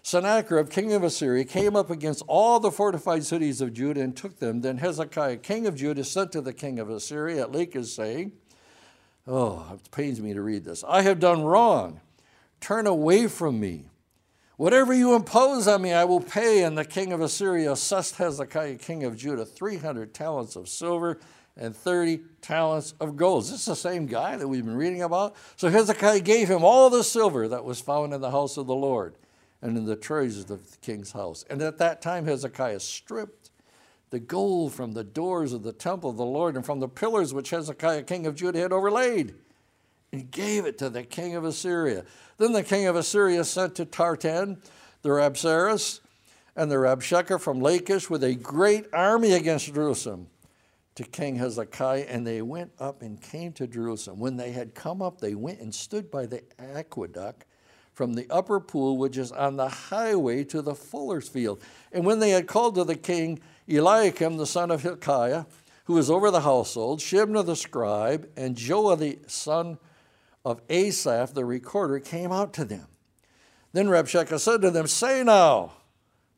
Sennacherib, 0.00 0.70
king 0.70 0.92
of 0.92 1.02
Assyria, 1.02 1.42
came 1.42 1.74
up 1.74 1.90
against 1.90 2.22
all 2.28 2.60
the 2.60 2.70
fortified 2.70 3.24
cities 3.24 3.60
of 3.60 3.72
Judah 3.72 4.00
and 4.00 4.16
took 4.16 4.38
them. 4.38 4.60
Then 4.60 4.78
Hezekiah, 4.78 5.38
king 5.38 5.66
of 5.66 5.74
Judah, 5.74 6.04
sent 6.04 6.30
to 6.32 6.40
the 6.40 6.52
king 6.52 6.78
of 6.78 6.88
Assyria 6.88 7.42
at 7.42 7.50
Lachish, 7.50 7.90
saying, 7.90 8.30
Oh, 9.26 9.66
it 9.74 9.90
pains 9.90 10.20
me 10.20 10.34
to 10.34 10.40
read 10.40 10.64
this. 10.64 10.84
I 10.86 11.02
have 11.02 11.18
done 11.18 11.42
wrong. 11.42 12.00
Turn 12.60 12.86
away 12.86 13.26
from 13.26 13.58
me. 13.58 13.86
Whatever 14.56 14.94
you 14.94 15.16
impose 15.16 15.66
on 15.66 15.82
me, 15.82 15.92
I 15.92 16.04
will 16.04 16.20
pay. 16.20 16.62
And 16.62 16.78
the 16.78 16.84
king 16.84 17.12
of 17.12 17.20
Assyria 17.20 17.72
assessed 17.72 18.18
Hezekiah, 18.18 18.76
king 18.76 19.02
of 19.02 19.16
Judah, 19.16 19.44
300 19.44 20.14
talents 20.14 20.54
of 20.54 20.68
silver 20.68 21.18
and 21.56 21.76
30 21.76 22.20
talents 22.40 22.94
of 23.00 23.16
gold. 23.16 23.44
This 23.44 23.50
is 23.50 23.64
this 23.66 23.82
the 23.82 23.88
same 23.88 24.06
guy 24.06 24.36
that 24.36 24.48
we've 24.48 24.64
been 24.64 24.76
reading 24.76 25.02
about? 25.02 25.36
So 25.56 25.68
Hezekiah 25.68 26.20
gave 26.20 26.48
him 26.48 26.64
all 26.64 26.90
the 26.90 27.04
silver 27.04 27.48
that 27.48 27.64
was 27.64 27.80
found 27.80 28.14
in 28.14 28.20
the 28.20 28.30
house 28.30 28.56
of 28.56 28.66
the 28.66 28.74
Lord 28.74 29.16
and 29.60 29.76
in 29.76 29.84
the 29.84 29.96
treasures 29.96 30.50
of 30.50 30.70
the 30.70 30.76
king's 30.78 31.12
house. 31.12 31.44
And 31.50 31.60
at 31.62 31.78
that 31.78 32.00
time, 32.00 32.26
Hezekiah 32.26 32.80
stripped 32.80 33.50
the 34.10 34.20
gold 34.20 34.72
from 34.72 34.92
the 34.92 35.04
doors 35.04 35.52
of 35.52 35.62
the 35.62 35.72
temple 35.72 36.10
of 36.10 36.16
the 36.16 36.24
Lord 36.24 36.56
and 36.56 36.64
from 36.64 36.80
the 36.80 36.88
pillars 36.88 37.32
which 37.32 37.50
Hezekiah, 37.50 38.02
king 38.02 38.26
of 38.26 38.34
Judah, 38.34 38.58
had 38.58 38.72
overlaid 38.72 39.34
and 40.12 40.30
gave 40.30 40.66
it 40.66 40.78
to 40.78 40.90
the 40.90 41.02
king 41.02 41.34
of 41.34 41.44
Assyria. 41.44 42.04
Then 42.36 42.52
the 42.52 42.62
king 42.62 42.86
of 42.86 42.96
Assyria 42.96 43.44
sent 43.44 43.74
to 43.76 43.84
Tartan 43.84 44.60
the 45.02 45.08
Rabsaris 45.10 46.00
and 46.54 46.70
the 46.70 46.76
Rabshakeh 46.76 47.40
from 47.40 47.60
Lachish 47.60 48.10
with 48.10 48.22
a 48.22 48.34
great 48.34 48.86
army 48.92 49.32
against 49.32 49.72
Jerusalem 49.72 50.26
to 50.94 51.04
King 51.04 51.36
Hezekiah, 51.36 52.06
and 52.08 52.26
they 52.26 52.42
went 52.42 52.72
up 52.78 53.02
and 53.02 53.20
came 53.20 53.52
to 53.54 53.66
Jerusalem. 53.66 54.18
When 54.18 54.36
they 54.36 54.52
had 54.52 54.74
come 54.74 55.00
up, 55.00 55.20
they 55.20 55.34
went 55.34 55.60
and 55.60 55.74
stood 55.74 56.10
by 56.10 56.26
the 56.26 56.42
aqueduct 56.58 57.46
from 57.92 58.14
the 58.14 58.26
upper 58.30 58.60
pool, 58.60 58.96
which 58.96 59.16
is 59.16 59.32
on 59.32 59.56
the 59.56 59.68
highway 59.68 60.44
to 60.44 60.62
the 60.62 60.74
fuller's 60.74 61.28
field. 61.28 61.62
And 61.92 62.04
when 62.04 62.18
they 62.18 62.30
had 62.30 62.46
called 62.46 62.74
to 62.76 62.84
the 62.84 62.96
king 62.96 63.40
Eliakim, 63.68 64.36
the 64.36 64.46
son 64.46 64.70
of 64.70 64.82
Hilkiah, 64.82 65.46
who 65.84 65.94
was 65.94 66.10
over 66.10 66.30
the 66.30 66.40
household, 66.40 67.00
Shebna 67.00 67.44
the 67.44 67.56
scribe, 67.56 68.28
and 68.36 68.56
Joah 68.56 68.98
the 68.98 69.18
son 69.26 69.78
of 70.44 70.60
Asaph 70.68 71.34
the 71.34 71.44
recorder 71.44 71.98
came 72.00 72.32
out 72.32 72.52
to 72.54 72.64
them. 72.64 72.86
Then 73.72 73.88
Rabshakeh 73.88 74.38
said 74.38 74.62
to 74.62 74.70
them, 74.70 74.86
Say 74.86 75.24
now, 75.24 75.72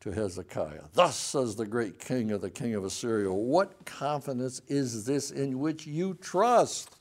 to 0.05 0.11
Hezekiah. 0.11 0.83
Thus 0.93 1.15
says 1.15 1.55
the 1.55 1.65
great 1.65 1.97
king 1.97 2.29
of 2.29 2.39
the 2.39 2.51
king 2.51 2.75
of 2.75 2.85
Assyria, 2.85 3.33
What 3.33 3.85
confidence 3.85 4.61
is 4.67 5.03
this 5.03 5.31
in 5.31 5.59
which 5.59 5.87
you 5.87 6.13
trust? 6.21 6.95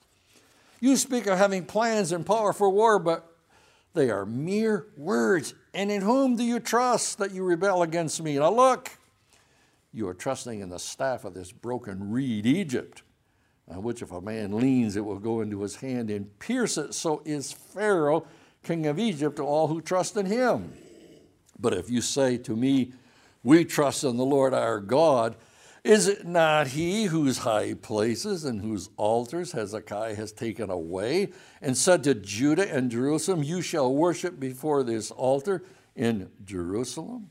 You 0.81 0.97
speak 0.97 1.27
of 1.27 1.37
having 1.37 1.67
plans 1.67 2.13
and 2.13 2.25
power 2.25 2.55
for 2.55 2.71
war, 2.71 2.99
but 2.99 3.31
they 3.93 4.09
are 4.09 4.25
mere 4.25 4.87
words. 4.97 5.53
And 5.75 5.91
in 5.91 6.01
whom 6.01 6.37
do 6.37 6.43
you 6.43 6.59
trust 6.59 7.19
that 7.19 7.31
you 7.31 7.45
rebel 7.45 7.83
against 7.83 8.23
me? 8.23 8.39
Now 8.39 8.51
look, 8.51 8.91
you 9.93 10.09
are 10.09 10.15
trusting 10.15 10.61
in 10.61 10.71
the 10.71 10.79
staff 10.79 11.27
of 11.27 11.35
this 11.35 11.53
broken 11.53 12.11
reed, 12.11 12.47
Egypt, 12.47 13.03
on 13.69 13.83
which 13.83 14.01
if 14.01 14.13
a 14.13 14.21
man 14.23 14.57
leans, 14.57 14.97
it 14.97 15.05
will 15.05 15.19
go 15.19 15.43
into 15.43 15.61
his 15.61 15.77
hand 15.77 16.09
and 16.09 16.39
pierce 16.39 16.79
it. 16.79 16.95
So 16.95 17.21
is 17.27 17.53
Pharaoh, 17.53 18.27
king 18.63 18.87
of 18.87 18.99
Egypt, 18.99 19.37
to 19.37 19.43
all 19.43 19.69
who 19.69 19.83
trust 19.83 20.17
in 20.17 20.25
him. 20.25 20.73
But 21.65 21.73
if 21.73 21.89
you 21.89 22.03
say 22.03 22.37
to 22.37 22.55
me, 22.55 22.93
We 23.43 23.65
trust 23.65 24.05
in 24.05 24.19
the 24.19 24.25
Lord 24.25 24.53
our 24.53 24.81
God, 24.81 25.35
is 25.83 26.09
it 26.09 26.27
not 26.27 26.67
he 26.69 27.05
whose 27.05 27.39
high 27.39 27.73
places 27.73 28.45
and 28.45 28.61
whose 28.61 28.91
altars 28.99 29.53
Hezekiah 29.53 30.15
has 30.15 30.31
taken 30.31 30.69
away 30.69 31.31
and 31.63 31.75
said 31.75 32.05
to 32.05 32.15
Judah 32.15 32.71
and 32.71 32.91
Jerusalem, 32.91 33.43
You 33.43 33.63
shall 33.63 33.95
worship 33.95 34.39
before 34.39 34.83
this 34.83 35.11
altar 35.11 35.65
in 35.97 36.29
Jerusalem? 36.45 37.31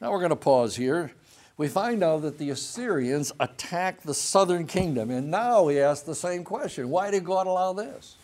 Now 0.00 0.12
we're 0.12 0.20
going 0.20 0.30
to 0.30 0.36
pause 0.36 0.76
here. 0.76 1.10
We 1.56 1.66
find 1.66 2.04
out 2.04 2.22
that 2.22 2.38
the 2.38 2.50
Assyrians 2.50 3.32
attacked 3.40 4.06
the 4.06 4.14
southern 4.14 4.68
kingdom, 4.68 5.10
and 5.10 5.28
now 5.28 5.64
we 5.64 5.80
ask 5.80 6.04
the 6.04 6.14
same 6.14 6.44
question 6.44 6.88
Why 6.88 7.10
did 7.10 7.24
God 7.24 7.48
allow 7.48 7.72
this? 7.72 8.14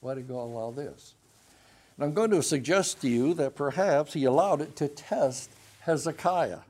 Why 0.00 0.14
did 0.14 0.26
God 0.26 0.46
allow 0.46 0.72
this? 0.72 1.14
And 1.96 2.04
I'm 2.04 2.12
going 2.12 2.30
to 2.30 2.42
suggest 2.42 3.00
to 3.02 3.08
you 3.08 3.34
that 3.34 3.54
perhaps 3.54 4.12
he 4.12 4.24
allowed 4.24 4.60
it 4.60 4.76
to 4.76 4.88
test 4.88 5.50
Hezekiah. 5.80 6.60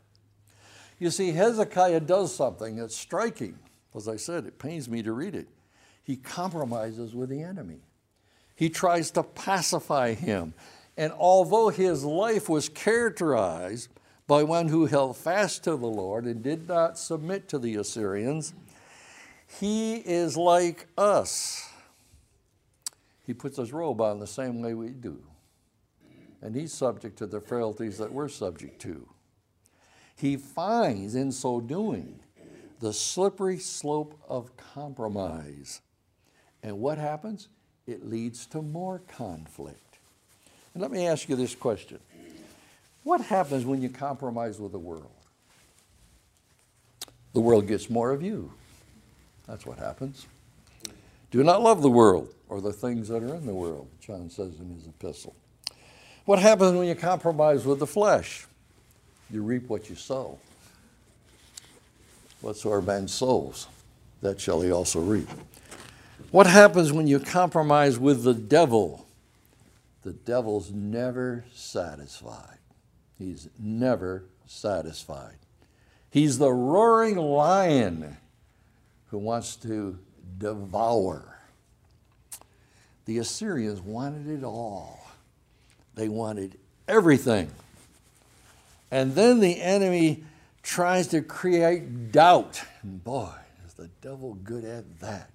You 0.99 1.11
see, 1.11 1.33
Hezekiah 1.33 2.01
does 2.01 2.35
something 2.35 2.77
that's 2.77 2.97
striking. 2.97 3.59
As 3.95 4.09
I 4.09 4.17
said, 4.17 4.45
it 4.47 4.59
pains 4.59 4.89
me 4.89 5.03
to 5.03 5.13
read 5.13 5.35
it. 5.35 5.49
He 6.03 6.17
compromises 6.17 7.15
with 7.15 7.31
the 7.31 7.43
enemy, 7.43 7.81
he 8.55 8.69
tries 8.69 9.11
to 9.13 9.23
pacify 9.23 10.15
him. 10.15 10.55
And 10.97 11.13
although 11.13 11.71
his 11.71 12.05
life 12.05 12.49
was 12.49 12.69
characterized 12.69 13.89
by 14.29 14.45
one 14.45 14.69
who 14.69 14.87
held 14.87 15.17
fast 15.17 15.65
to 15.65 15.71
the 15.71 15.87
Lord 15.87 16.25
and 16.25 16.41
did 16.41 16.69
not 16.69 16.99
submit 16.99 17.49
to 17.49 17.59
the 17.59 17.75
Assyrians, 17.75 18.55
he 19.59 19.97
is 19.97 20.37
like 20.37 20.87
us. 20.97 21.69
He 23.27 23.35
puts 23.35 23.57
his 23.57 23.73
robe 23.73 24.01
on 24.01 24.19
the 24.19 24.27
same 24.27 24.61
way 24.61 24.75
we 24.75 24.89
do. 24.89 25.19
And 26.43 26.55
he's 26.55 26.73
subject 26.73 27.17
to 27.19 27.27
the 27.27 27.41
frailties 27.41 27.99
that 27.99 28.13
we're 28.13 28.29
subject 28.29 28.81
to. 28.83 29.09
He 30.17 30.37
finds 30.37 31.15
in 31.15 31.33
so 31.33 31.61
doing 31.61 32.21
the 32.81 32.93
slippery 32.93 33.59
slope 33.59 34.21
of 34.29 34.57
compromise. 34.57 35.81
And 36.63 36.79
what 36.81 36.99
happens? 36.99 37.49
It 37.87 38.07
leads 38.07 38.47
to 38.47 38.63
more 38.63 39.01
conflict. 39.09 39.99
And 40.75 40.83
let 40.83 40.91
me 40.91 41.07
ask 41.07 41.29
you 41.29 41.37
this 41.37 41.55
question 41.55 41.99
What 43.03 43.23
happens 43.23 43.65
when 43.65 43.81
you 43.81 43.89
compromise 43.89 44.61
with 44.61 44.73
the 44.73 44.79
world? 44.79 45.11
The 47.33 47.41
world 47.41 47.67
gets 47.67 47.89
more 47.89 48.13
of 48.13 48.23
you. 48.23 48.53
That's 49.47 49.67
what 49.67 49.79
happens. 49.79 50.27
Do 51.31 51.43
not 51.43 51.63
love 51.63 51.83
the 51.83 51.91
world 51.91 52.33
or 52.55 52.61
the 52.61 52.73
things 52.73 53.09
that 53.09 53.21
are 53.21 53.35
in 53.35 53.47
the 53.47 53.53
world, 53.53 53.89
John 54.01 54.31
says 54.31 54.61
in 54.61 54.73
his 54.77 54.87
epistle. 54.87 55.35
What 56.25 56.39
happens 56.39 56.79
when 56.79 56.87
you 56.87 56.95
compromise 56.95 57.65
with 57.67 57.81
the 57.81 57.87
flesh? 57.87 58.47
You 59.29 59.43
reap 59.43 59.69
what 59.69 59.91
you 59.91 59.97
sow. 59.97 60.39
Whatsoever 62.43 62.81
man 62.81 63.09
sows, 63.09 63.67
that 64.23 64.41
shall 64.41 64.61
he 64.61 64.71
also 64.71 65.01
reap. 65.01 65.29
What 66.31 66.47
happens 66.47 66.93
when 66.93 67.09
you 67.09 67.19
compromise 67.19 67.99
with 67.99 68.23
the 68.23 68.35
devil? 68.35 69.05
The 70.05 70.13
devil's 70.13 70.71
never 70.71 71.45
satisfied. 71.53 72.59
He's 73.19 73.49
never 73.59 74.27
satisfied. 74.47 75.39
He's 76.09 76.39
the 76.39 76.53
roaring 76.53 77.17
lion 77.17 78.17
who 79.07 79.19
wants 79.19 79.57
to 79.57 79.99
devour. 80.39 81.34
The 83.07 83.19
Assyrians 83.19 83.81
wanted 83.81 84.29
it 84.29 84.45
all, 84.45 85.07
they 85.95 86.09
wanted 86.09 86.59
everything. 86.89 87.51
And 88.91 89.15
then 89.15 89.41
the 89.41 89.61
enemy 89.61 90.25
tries 90.63 91.09
to 91.09 91.21
create 91.21 92.13
doubt. 92.13 92.63
And 92.83 93.03
boy, 93.03 93.31
is 93.67 93.75
the 93.75 93.89
devil 94.01 94.35
good 94.35 94.65
at 94.65 95.01
that. 95.01 95.31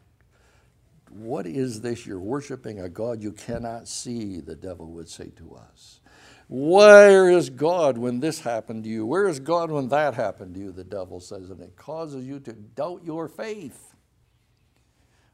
What 1.10 1.46
is 1.46 1.82
this? 1.82 2.06
You're 2.06 2.20
worshiping 2.20 2.80
a 2.80 2.90
God 2.90 3.22
you 3.22 3.32
cannot 3.32 3.88
see, 3.88 4.40
the 4.40 4.56
devil 4.56 4.88
would 4.92 5.10
say 5.10 5.30
to 5.38 5.56
us. 5.56 6.00
Where 6.48 7.30
is 7.30 7.50
God 7.50 7.98
when 7.98 8.20
this 8.20 8.40
happened 8.40 8.84
to 8.84 8.90
you? 8.90 9.06
Where 9.06 9.28
is 9.28 9.40
God 9.40 9.70
when 9.70 9.90
that 9.90 10.16
happened 10.16 10.56
to 10.56 10.60
you? 10.60 10.72
The 10.72 10.84
devil 10.84 11.20
says, 11.20 11.52
and 11.52 11.62
it 11.62 11.76
causes 11.76 12.26
you 12.26 12.40
to 12.40 12.54
doubt 12.54 13.02
your 13.04 13.28
faith. 13.28 13.94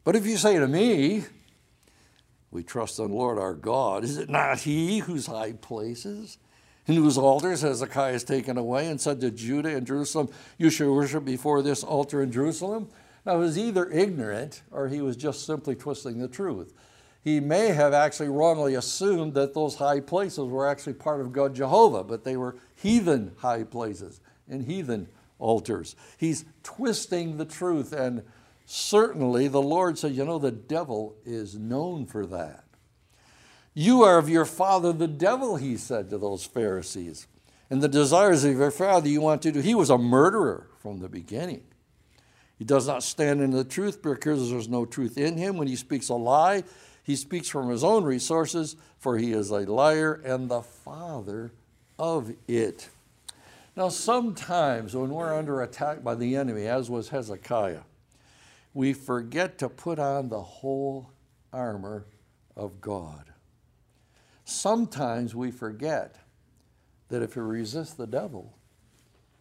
But 0.03 0.15
if 0.15 0.25
you 0.25 0.35
say 0.35 0.59
to 0.59 0.67
me, 0.67 1.23
we 2.55 2.63
trust 2.63 2.97
in 2.97 3.11
Lord 3.11 3.37
our 3.37 3.53
God, 3.53 4.03
is 4.03 4.17
it 4.17 4.29
not 4.29 4.61
He 4.61 4.99
whose 4.99 5.27
high 5.27 5.53
places 5.53 6.37
and 6.87 6.97
whose 6.97 7.17
altars 7.17 7.61
Hezekiah 7.61 8.13
has 8.13 8.23
taken 8.23 8.57
away 8.57 8.87
and 8.87 8.99
said 8.99 9.21
to 9.21 9.29
Judah 9.29 9.75
and 9.75 9.85
Jerusalem, 9.85 10.29
You 10.57 10.69
shall 10.69 10.93
worship 10.93 11.25
before 11.25 11.61
this 11.61 11.83
altar 11.83 12.23
in 12.23 12.31
Jerusalem? 12.31 12.89
Now, 13.25 13.33
he 13.33 13.39
was 13.39 13.57
either 13.57 13.89
ignorant 13.89 14.61
or 14.71 14.87
he 14.87 15.01
was 15.01 15.15
just 15.17 15.45
simply 15.45 15.75
twisting 15.75 16.19
the 16.19 16.27
truth 16.27 16.73
he 17.25 17.39
may 17.39 17.69
have 17.69 17.91
actually 17.91 18.29
wrongly 18.29 18.75
assumed 18.75 19.33
that 19.33 19.55
those 19.55 19.75
high 19.75 19.99
places 19.99 20.47
were 20.47 20.67
actually 20.67 20.93
part 20.93 21.21
of 21.21 21.33
God 21.33 21.55
Jehovah, 21.55 22.03
but 22.03 22.23
they 22.23 22.37
were 22.37 22.55
heathen 22.75 23.31
high 23.39 23.63
places 23.63 24.21
and 24.47 24.63
heathen 24.63 25.07
altars. 25.39 25.95
He's 26.19 26.45
twisting 26.61 27.37
the 27.37 27.45
truth, 27.45 27.93
and 27.93 28.21
certainly 28.65 29.47
the 29.47 29.61
Lord 29.61 29.97
said, 29.97 30.13
You 30.13 30.25
know, 30.25 30.39
the 30.39 30.51
devil 30.51 31.15
is 31.25 31.55
known 31.55 32.05
for 32.05 32.25
that. 32.27 32.63
You 33.73 34.03
are 34.03 34.17
of 34.17 34.29
your 34.29 34.45
father 34.45 34.93
the 34.93 35.07
devil, 35.07 35.57
he 35.57 35.75
said 35.75 36.09
to 36.09 36.17
those 36.17 36.45
Pharisees. 36.45 37.27
And 37.69 37.81
the 37.81 37.87
desires 37.87 38.43
of 38.43 38.57
your 38.57 38.71
father 38.71 39.09
you 39.09 39.21
want 39.21 39.41
to 39.41 39.51
do. 39.51 39.59
He 39.59 39.75
was 39.75 39.89
a 39.89 39.97
murderer 39.97 40.67
from 40.79 40.99
the 40.99 41.09
beginning. 41.09 41.63
He 42.57 42.63
does 42.63 42.87
not 42.87 43.03
stand 43.03 43.41
in 43.41 43.51
the 43.51 43.63
truth 43.63 44.01
because 44.01 44.49
there's 44.49 44.69
no 44.69 44.85
truth 44.85 45.17
in 45.17 45.37
him. 45.37 45.57
When 45.57 45.67
he 45.67 45.75
speaks 45.75 46.07
a 46.09 46.13
lie, 46.13 46.63
he 47.03 47.15
speaks 47.15 47.49
from 47.49 47.69
his 47.69 47.83
own 47.83 48.03
resources, 48.03 48.77
for 48.97 49.17
he 49.17 49.33
is 49.33 49.51
a 49.51 49.69
liar 49.69 50.13
and 50.13 50.49
the 50.49 50.61
father 50.61 51.51
of 51.99 52.33
it. 52.47 52.89
Now, 53.75 53.89
sometimes 53.89 54.95
when 54.95 55.09
we're 55.09 55.35
under 55.35 55.61
attack 55.61 56.01
by 56.01 56.15
the 56.15 56.37
enemy, 56.37 56.65
as 56.65 56.89
was 56.89 57.09
Hezekiah, 57.09 57.81
we 58.75 58.91
forget 58.91 59.57
to 59.57 59.69
put 59.69 59.97
on 59.97 60.27
the 60.27 60.41
whole 60.41 61.09
armor 61.51 62.05
of 62.57 62.81
God. 62.81 63.31
Sometimes 64.43 65.33
we 65.33 65.49
forget 65.49 66.17
that 67.07 67.23
if 67.23 67.37
we 67.37 67.41
resist 67.41 67.97
the 67.97 68.05
devil, 68.05 68.57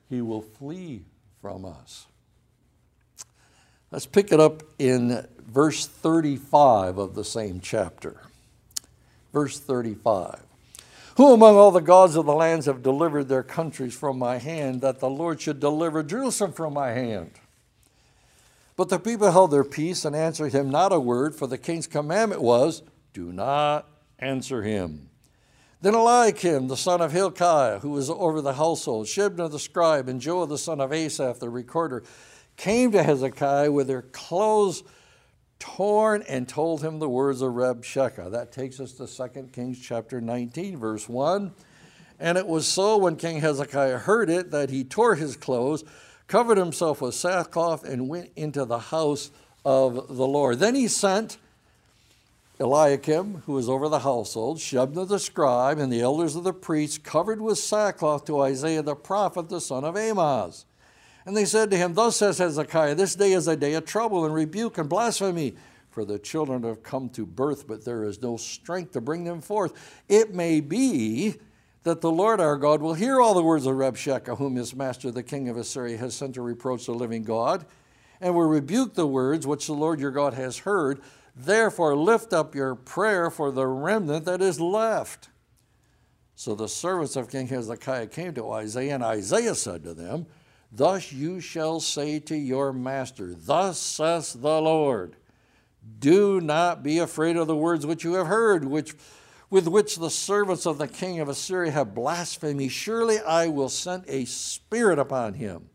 he 0.08 0.22
will 0.22 0.40
flee 0.40 1.04
from 1.42 1.64
us. 1.64 2.06
Let's 3.90 4.06
pick 4.06 4.32
it 4.32 4.38
up 4.38 4.62
in 4.78 5.26
verse 5.38 5.84
35 5.86 6.96
of 6.96 7.14
the 7.16 7.24
same 7.24 7.60
chapter. 7.60 8.22
Verse 9.32 9.58
35. 9.58 10.42
Who 11.16 11.32
among 11.32 11.56
all 11.56 11.72
the 11.72 11.80
gods 11.80 12.14
of 12.14 12.26
the 12.26 12.34
lands 12.34 12.66
have 12.66 12.84
delivered 12.84 13.28
their 13.28 13.42
countries 13.42 13.94
from 13.94 14.16
my 14.16 14.38
hand, 14.38 14.80
that 14.82 15.00
the 15.00 15.10
Lord 15.10 15.40
should 15.40 15.58
deliver 15.58 16.04
Jerusalem 16.04 16.52
from 16.52 16.72
my 16.74 16.90
hand? 16.90 17.32
But 18.76 18.88
the 18.88 18.98
people 18.98 19.30
held 19.30 19.50
their 19.50 19.64
peace 19.64 20.04
and 20.04 20.16
answered 20.16 20.52
him 20.52 20.70
not 20.70 20.92
a 20.92 20.98
word, 20.98 21.34
for 21.34 21.46
the 21.46 21.58
king's 21.58 21.86
commandment 21.86 22.42
was, 22.42 22.82
Do 23.12 23.32
not 23.32 23.88
answer 24.18 24.62
him. 24.62 25.10
Then 25.80 25.94
Eliakim, 25.94 26.68
the 26.68 26.76
son 26.76 27.00
of 27.00 27.12
Hilkiah, 27.12 27.80
who 27.80 27.90
was 27.90 28.08
over 28.08 28.40
the 28.40 28.54
household, 28.54 29.06
Shebna 29.06 29.50
the 29.50 29.58
scribe, 29.58 30.08
and 30.08 30.20
Joah 30.20 30.48
the 30.48 30.58
son 30.58 30.80
of 30.80 30.92
Asaph, 30.92 31.38
the 31.38 31.50
recorder, 31.50 32.02
came 32.56 32.90
to 32.92 33.02
Hezekiah 33.02 33.70
with 33.70 33.86
their 33.86 34.02
clothes 34.02 34.82
torn 35.58 36.22
and 36.28 36.48
told 36.48 36.82
him 36.82 36.98
the 36.98 37.08
words 37.08 37.42
of 37.42 37.52
Rabshakeh. 37.52 38.30
That 38.30 38.52
takes 38.52 38.80
us 38.80 38.92
to 38.92 39.06
2 39.06 39.48
Kings 39.52 39.80
chapter 39.80 40.20
19, 40.20 40.78
verse 40.78 41.08
1. 41.08 41.52
And 42.20 42.38
it 42.38 42.46
was 42.46 42.66
so 42.66 42.96
when 42.96 43.16
King 43.16 43.40
Hezekiah 43.40 43.98
heard 43.98 44.30
it 44.30 44.50
that 44.50 44.70
he 44.70 44.84
tore 44.84 45.14
his 45.14 45.36
clothes, 45.36 45.84
covered 46.26 46.58
himself 46.58 47.00
with 47.00 47.14
sackcloth, 47.14 47.84
and 47.84 48.08
went 48.08 48.30
into 48.36 48.64
the 48.64 48.78
house 48.78 49.30
of 49.64 50.16
the 50.16 50.26
Lord. 50.26 50.58
Then 50.58 50.74
he 50.74 50.88
sent 50.88 51.38
Eliakim, 52.60 53.42
who 53.46 53.52
was 53.52 53.68
over 53.68 53.88
the 53.88 54.00
household, 54.00 54.58
Shebna 54.58 55.08
the 55.08 55.18
scribe, 55.18 55.78
and 55.78 55.92
the 55.92 56.02
elders 56.02 56.36
of 56.36 56.44
the 56.44 56.52
priests, 56.52 56.98
covered 56.98 57.40
with 57.40 57.58
sackcloth 57.58 58.24
to 58.26 58.40
Isaiah 58.40 58.82
the 58.82 58.94
prophet, 58.94 59.48
the 59.48 59.60
son 59.60 59.84
of 59.84 59.96
Amoz. 59.96 60.64
And 61.26 61.36
they 61.36 61.46
said 61.46 61.70
to 61.70 61.76
him, 61.76 61.94
Thus 61.94 62.18
says 62.18 62.38
Hezekiah, 62.38 62.94
This 62.94 63.14
day 63.14 63.32
is 63.32 63.48
a 63.48 63.56
day 63.56 63.74
of 63.74 63.86
trouble 63.86 64.24
and 64.24 64.34
rebuke 64.34 64.78
and 64.78 64.88
blasphemy. 64.88 65.54
For 65.90 66.04
the 66.04 66.18
children 66.18 66.64
have 66.64 66.82
come 66.82 67.08
to 67.10 67.24
birth, 67.24 67.66
but 67.66 67.84
there 67.84 68.04
is 68.04 68.20
no 68.20 68.36
strength 68.36 68.92
to 68.92 69.00
bring 69.00 69.24
them 69.24 69.40
forth. 69.40 70.02
It 70.08 70.34
may 70.34 70.60
be 70.60 71.36
that 71.84 72.00
the 72.00 72.10
Lord 72.10 72.40
our 72.40 72.56
God 72.56 72.80
will 72.80 72.94
hear 72.94 73.20
all 73.20 73.34
the 73.34 73.42
words 73.42 73.66
of 73.66 73.76
Rabshakeh, 73.76 74.38
whom 74.38 74.56
his 74.56 74.74
master, 74.74 75.10
the 75.10 75.22
king 75.22 75.48
of 75.48 75.56
Assyria, 75.56 75.98
has 75.98 76.14
sent 76.14 76.34
to 76.34 76.42
reproach 76.42 76.86
the 76.86 76.92
living 76.92 77.22
God, 77.22 77.66
and 78.20 78.34
will 78.34 78.48
rebuke 78.48 78.94
the 78.94 79.06
words 79.06 79.46
which 79.46 79.66
the 79.66 79.74
Lord 79.74 80.00
your 80.00 80.10
God 80.10 80.34
has 80.34 80.58
heard. 80.58 81.00
Therefore, 81.36 81.94
lift 81.94 82.32
up 82.32 82.54
your 82.54 82.74
prayer 82.74 83.30
for 83.30 83.50
the 83.50 83.66
remnant 83.66 84.24
that 84.24 84.40
is 84.40 84.60
left. 84.60 85.28
So 86.34 86.54
the 86.54 86.68
servants 86.68 87.16
of 87.16 87.30
King 87.30 87.48
Hezekiah 87.48 88.08
came 88.08 88.34
to 88.34 88.50
Isaiah, 88.50 88.94
and 88.94 89.04
Isaiah 89.04 89.54
said 89.54 89.84
to 89.84 89.94
them, 89.94 90.26
Thus 90.72 91.12
you 91.12 91.38
shall 91.38 91.80
say 91.80 92.18
to 92.20 92.36
your 92.36 92.72
master, 92.72 93.34
Thus 93.34 93.78
says 93.78 94.32
the 94.32 94.60
Lord, 94.60 95.16
Do 95.98 96.40
not 96.40 96.82
be 96.82 96.98
afraid 96.98 97.36
of 97.36 97.46
the 97.46 97.54
words 97.56 97.84
which 97.84 98.04
you 98.04 98.14
have 98.14 98.26
heard, 98.26 98.64
which, 98.64 98.94
with 99.54 99.68
which 99.68 99.94
the 99.98 100.10
servants 100.10 100.66
of 100.66 100.78
the 100.78 100.88
king 100.88 101.20
of 101.20 101.28
Assyria 101.28 101.70
have 101.70 101.94
blasphemed 101.94 102.56
me. 102.56 102.66
Surely 102.66 103.20
I 103.20 103.46
will 103.46 103.68
send 103.68 104.02
a 104.08 104.24
spirit 104.24 104.98
upon 104.98 105.34
him, 105.34 105.68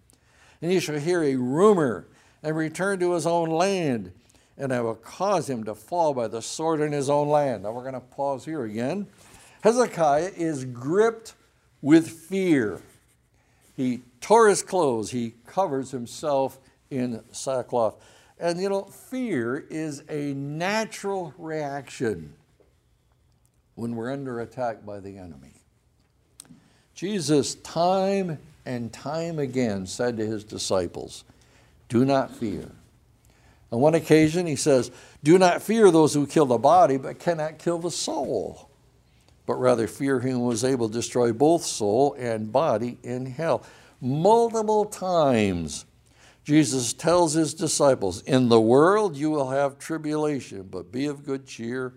and 0.62 0.70
he 0.70 0.82
shall 0.82 1.00
hear 1.00 1.24
a 1.24 1.38
rumor 1.38 2.06
and 2.44 2.58
return 2.58 3.00
to 3.00 3.14
his 3.14 3.26
own 3.26 3.50
land, 3.50 4.12
and 4.58 4.74
I 4.74 4.82
will 4.82 4.96
cause 4.96 5.50
him 5.50 5.64
to 5.64 5.74
fall 5.74 6.14
by 6.14 6.28
the 6.28 6.42
sword 6.42 6.82
in 6.82 6.92
his 6.92 7.10
own 7.10 7.30
land. 7.30 7.64
Now 7.64 7.72
we're 7.72 7.84
going 7.84 7.94
to 7.94 8.02
pause 8.02 8.44
here 8.44 8.66
again. 8.66 9.08
Hezekiah 9.62 10.32
is 10.36 10.66
gripped 10.66 11.36
with 11.82 12.10
fear. 12.10 12.82
He 13.78 14.02
tore 14.20 14.50
his 14.50 14.62
clothes, 14.62 15.12
he 15.12 15.36
covers 15.48 15.92
himself 15.92 16.60
in 16.90 17.24
sackcloth. 17.32 17.96
And 18.42 18.60
you 18.60 18.68
know, 18.68 18.82
fear 18.82 19.66
is 19.70 20.04
a 20.10 20.34
natural 20.34 21.34
reaction 21.38 22.34
when 23.80 23.96
we're 23.96 24.12
under 24.12 24.40
attack 24.40 24.86
by 24.86 25.00
the 25.00 25.18
enemy. 25.18 25.54
Jesus, 26.94 27.56
time 27.56 28.38
and 28.66 28.92
time 28.92 29.40
again, 29.40 29.88
said 29.88 30.18
to 30.18 30.26
his 30.26 30.44
disciples, 30.44 31.24
Do 31.88 32.06
not 32.06 32.36
fear. 32.36 32.70
On 33.72 33.80
one 33.80 33.96
occasion, 33.96 34.46
he 34.46 34.56
says, 34.56 34.92
Do 35.24 35.38
not 35.38 35.62
fear 35.62 35.92
those 35.92 36.14
who 36.14 36.28
kill 36.28 36.46
the 36.46 36.58
body, 36.58 36.98
but 36.98 37.20
cannot 37.20 37.60
kill 37.60 37.80
the 37.80 37.92
soul 37.92 38.70
but 39.50 39.56
rather 39.56 39.88
fear 39.88 40.20
him 40.20 40.38
who 40.38 40.52
is 40.52 40.64
able 40.64 40.88
to 40.88 40.94
destroy 40.94 41.34
both 41.34 41.64
soul 41.64 42.16
and 42.20 42.52
body 42.52 43.00
in 43.02 43.26
hell. 43.26 43.64
Multiple 44.00 44.86
times, 44.86 45.86
Jesus 46.44 46.94
tells 46.94 47.34
his 47.34 47.56
disciples, 47.56 48.22
In 48.22 48.50
the 48.50 48.62
world 48.62 49.18
you 49.18 49.32
will 49.32 49.50
have 49.50 49.80
tribulation, 49.80 50.68
but 50.70 50.92
be 50.92 51.08
of 51.08 51.26
good 51.26 51.48
cheer. 51.48 51.94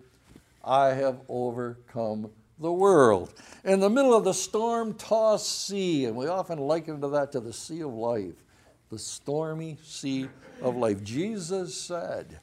I 0.65 0.89
have 0.95 1.21
overcome 1.29 2.31
the 2.59 2.73
world. 2.73 3.35
In 3.65 3.81
the 3.81 3.91
middle 3.91 4.15
of 4.15 4.25
the 4.25 4.35
storm 4.35 4.95
tossed 4.95 5.67
sea, 5.67 6.05
and 6.05 6.17
we 6.17 6.27
often 6.27 6.59
liken 6.59 7.01
to 7.01 7.09
that 7.09 7.33
to 7.33 7.41
the 7.41 7.53
sea 7.53 7.81
of 7.81 7.93
life, 7.93 8.35
the 8.91 8.99
stormy 8.99 9.79
sea 9.83 10.29
of 10.61 10.77
life. 10.77 11.03
Jesus 11.03 11.75
said, 11.75 12.41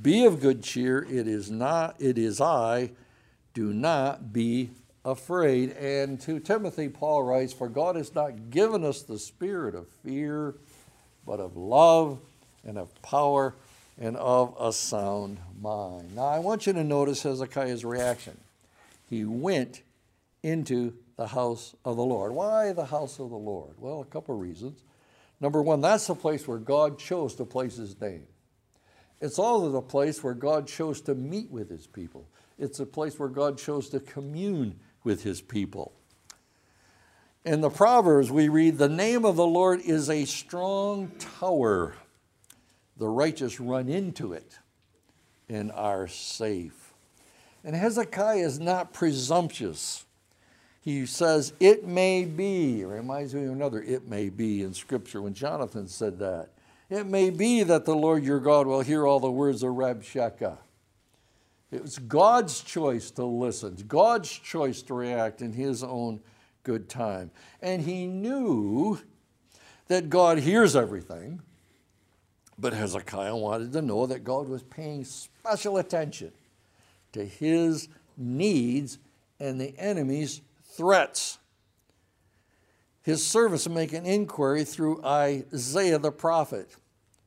Be 0.00 0.24
of 0.24 0.40
good 0.40 0.62
cheer, 0.62 1.06
it 1.10 1.26
is 1.26 1.50
not, 1.50 1.96
it 1.98 2.18
is 2.18 2.40
I 2.40 2.92
do 3.54 3.72
not 3.72 4.32
be 4.32 4.70
afraid. 5.04 5.70
And 5.72 6.20
to 6.20 6.38
Timothy, 6.40 6.88
Paul 6.88 7.22
writes, 7.22 7.52
For 7.52 7.68
God 7.68 7.96
has 7.96 8.14
not 8.14 8.50
given 8.50 8.84
us 8.84 9.02
the 9.02 9.18
spirit 9.18 9.74
of 9.74 9.88
fear, 9.88 10.56
but 11.24 11.40
of 11.40 11.56
love 11.56 12.20
and 12.64 12.76
of 12.76 12.90
power 13.02 13.54
and 13.98 14.16
of 14.16 14.54
a 14.60 14.72
sound 14.72 15.38
mind. 15.60 16.14
Now, 16.14 16.26
I 16.26 16.38
want 16.38 16.66
you 16.66 16.72
to 16.74 16.84
notice 16.84 17.22
Hezekiah's 17.22 17.84
reaction. 17.84 18.36
He 19.08 19.24
went 19.24 19.82
into 20.42 20.94
the 21.16 21.28
house 21.28 21.74
of 21.84 21.96
the 21.96 22.04
Lord. 22.04 22.32
Why 22.32 22.72
the 22.72 22.84
house 22.84 23.18
of 23.18 23.30
the 23.30 23.36
Lord? 23.36 23.74
Well, 23.78 24.00
a 24.00 24.04
couple 24.04 24.34
of 24.34 24.40
reasons. 24.40 24.82
Number 25.40 25.62
one, 25.62 25.80
that's 25.80 26.06
the 26.06 26.14
place 26.14 26.46
where 26.46 26.58
God 26.58 26.98
chose 26.98 27.34
to 27.36 27.44
place 27.44 27.76
his 27.76 27.98
name. 28.00 28.26
It's 29.20 29.38
also 29.38 29.70
the 29.70 29.82
place 29.82 30.22
where 30.22 30.34
God 30.34 30.66
chose 30.66 31.00
to 31.02 31.14
meet 31.14 31.50
with 31.50 31.70
his 31.70 31.86
people. 31.86 32.28
It's 32.58 32.80
a 32.80 32.86
place 32.86 33.18
where 33.18 33.28
God 33.28 33.58
chose 33.58 33.88
to 33.90 34.00
commune 34.00 34.78
with 35.04 35.22
his 35.22 35.40
people. 35.40 35.92
In 37.44 37.60
the 37.60 37.70
Proverbs, 37.70 38.30
we 38.30 38.48
read, 38.48 38.76
The 38.76 38.88
name 38.88 39.24
of 39.24 39.36
the 39.36 39.46
Lord 39.46 39.80
is 39.80 40.10
a 40.10 40.24
strong 40.24 41.12
tower. 41.18 41.94
The 42.98 43.08
righteous 43.08 43.60
run 43.60 43.88
into 43.88 44.32
it 44.32 44.58
and 45.48 45.70
are 45.72 46.08
safe. 46.08 46.94
And 47.64 47.74
Hezekiah 47.74 48.44
is 48.44 48.60
not 48.60 48.92
presumptuous. 48.92 50.04
He 50.80 51.04
says, 51.04 51.52
It 51.58 51.86
may 51.86 52.24
be. 52.24 52.82
It 52.82 52.86
reminds 52.86 53.34
me 53.34 53.44
of 53.44 53.52
another 53.52 53.82
it 53.82 54.08
may 54.08 54.28
be 54.28 54.62
in 54.62 54.72
Scripture 54.72 55.20
when 55.20 55.34
Jonathan 55.34 55.88
said 55.88 56.18
that. 56.20 56.50
It 56.88 57.06
may 57.06 57.30
be 57.30 57.64
that 57.64 57.84
the 57.84 57.96
Lord 57.96 58.24
your 58.24 58.38
God 58.38 58.66
will 58.66 58.82
hear 58.82 59.06
all 59.06 59.18
the 59.18 59.30
words 59.30 59.62
of 59.62 59.72
Rabshakeh. 59.72 60.58
It 61.72 61.82
was 61.82 61.98
God's 61.98 62.60
choice 62.60 63.10
to 63.12 63.24
listen, 63.24 63.76
God's 63.88 64.30
choice 64.30 64.82
to 64.82 64.94
react 64.94 65.42
in 65.42 65.52
his 65.52 65.82
own 65.82 66.20
good 66.62 66.88
time. 66.88 67.32
And 67.60 67.82
he 67.82 68.06
knew 68.06 69.00
that 69.88 70.08
God 70.08 70.38
hears 70.38 70.76
everything, 70.76 71.42
but 72.58 72.72
Hezekiah 72.72 73.36
wanted 73.36 73.72
to 73.72 73.82
know 73.82 74.06
that 74.06 74.24
God 74.24 74.48
was 74.48 74.62
paying 74.62 75.04
special 75.04 75.76
attention 75.76 76.32
to 77.12 77.24
his 77.24 77.88
needs 78.16 78.98
and 79.38 79.60
the 79.60 79.74
enemy's 79.78 80.40
threats. 80.64 81.38
His 83.02 83.24
servants 83.24 83.68
make 83.68 83.92
an 83.92 84.06
inquiry 84.06 84.64
through 84.64 85.04
Isaiah 85.04 85.98
the 85.98 86.10
prophet. 86.10 86.74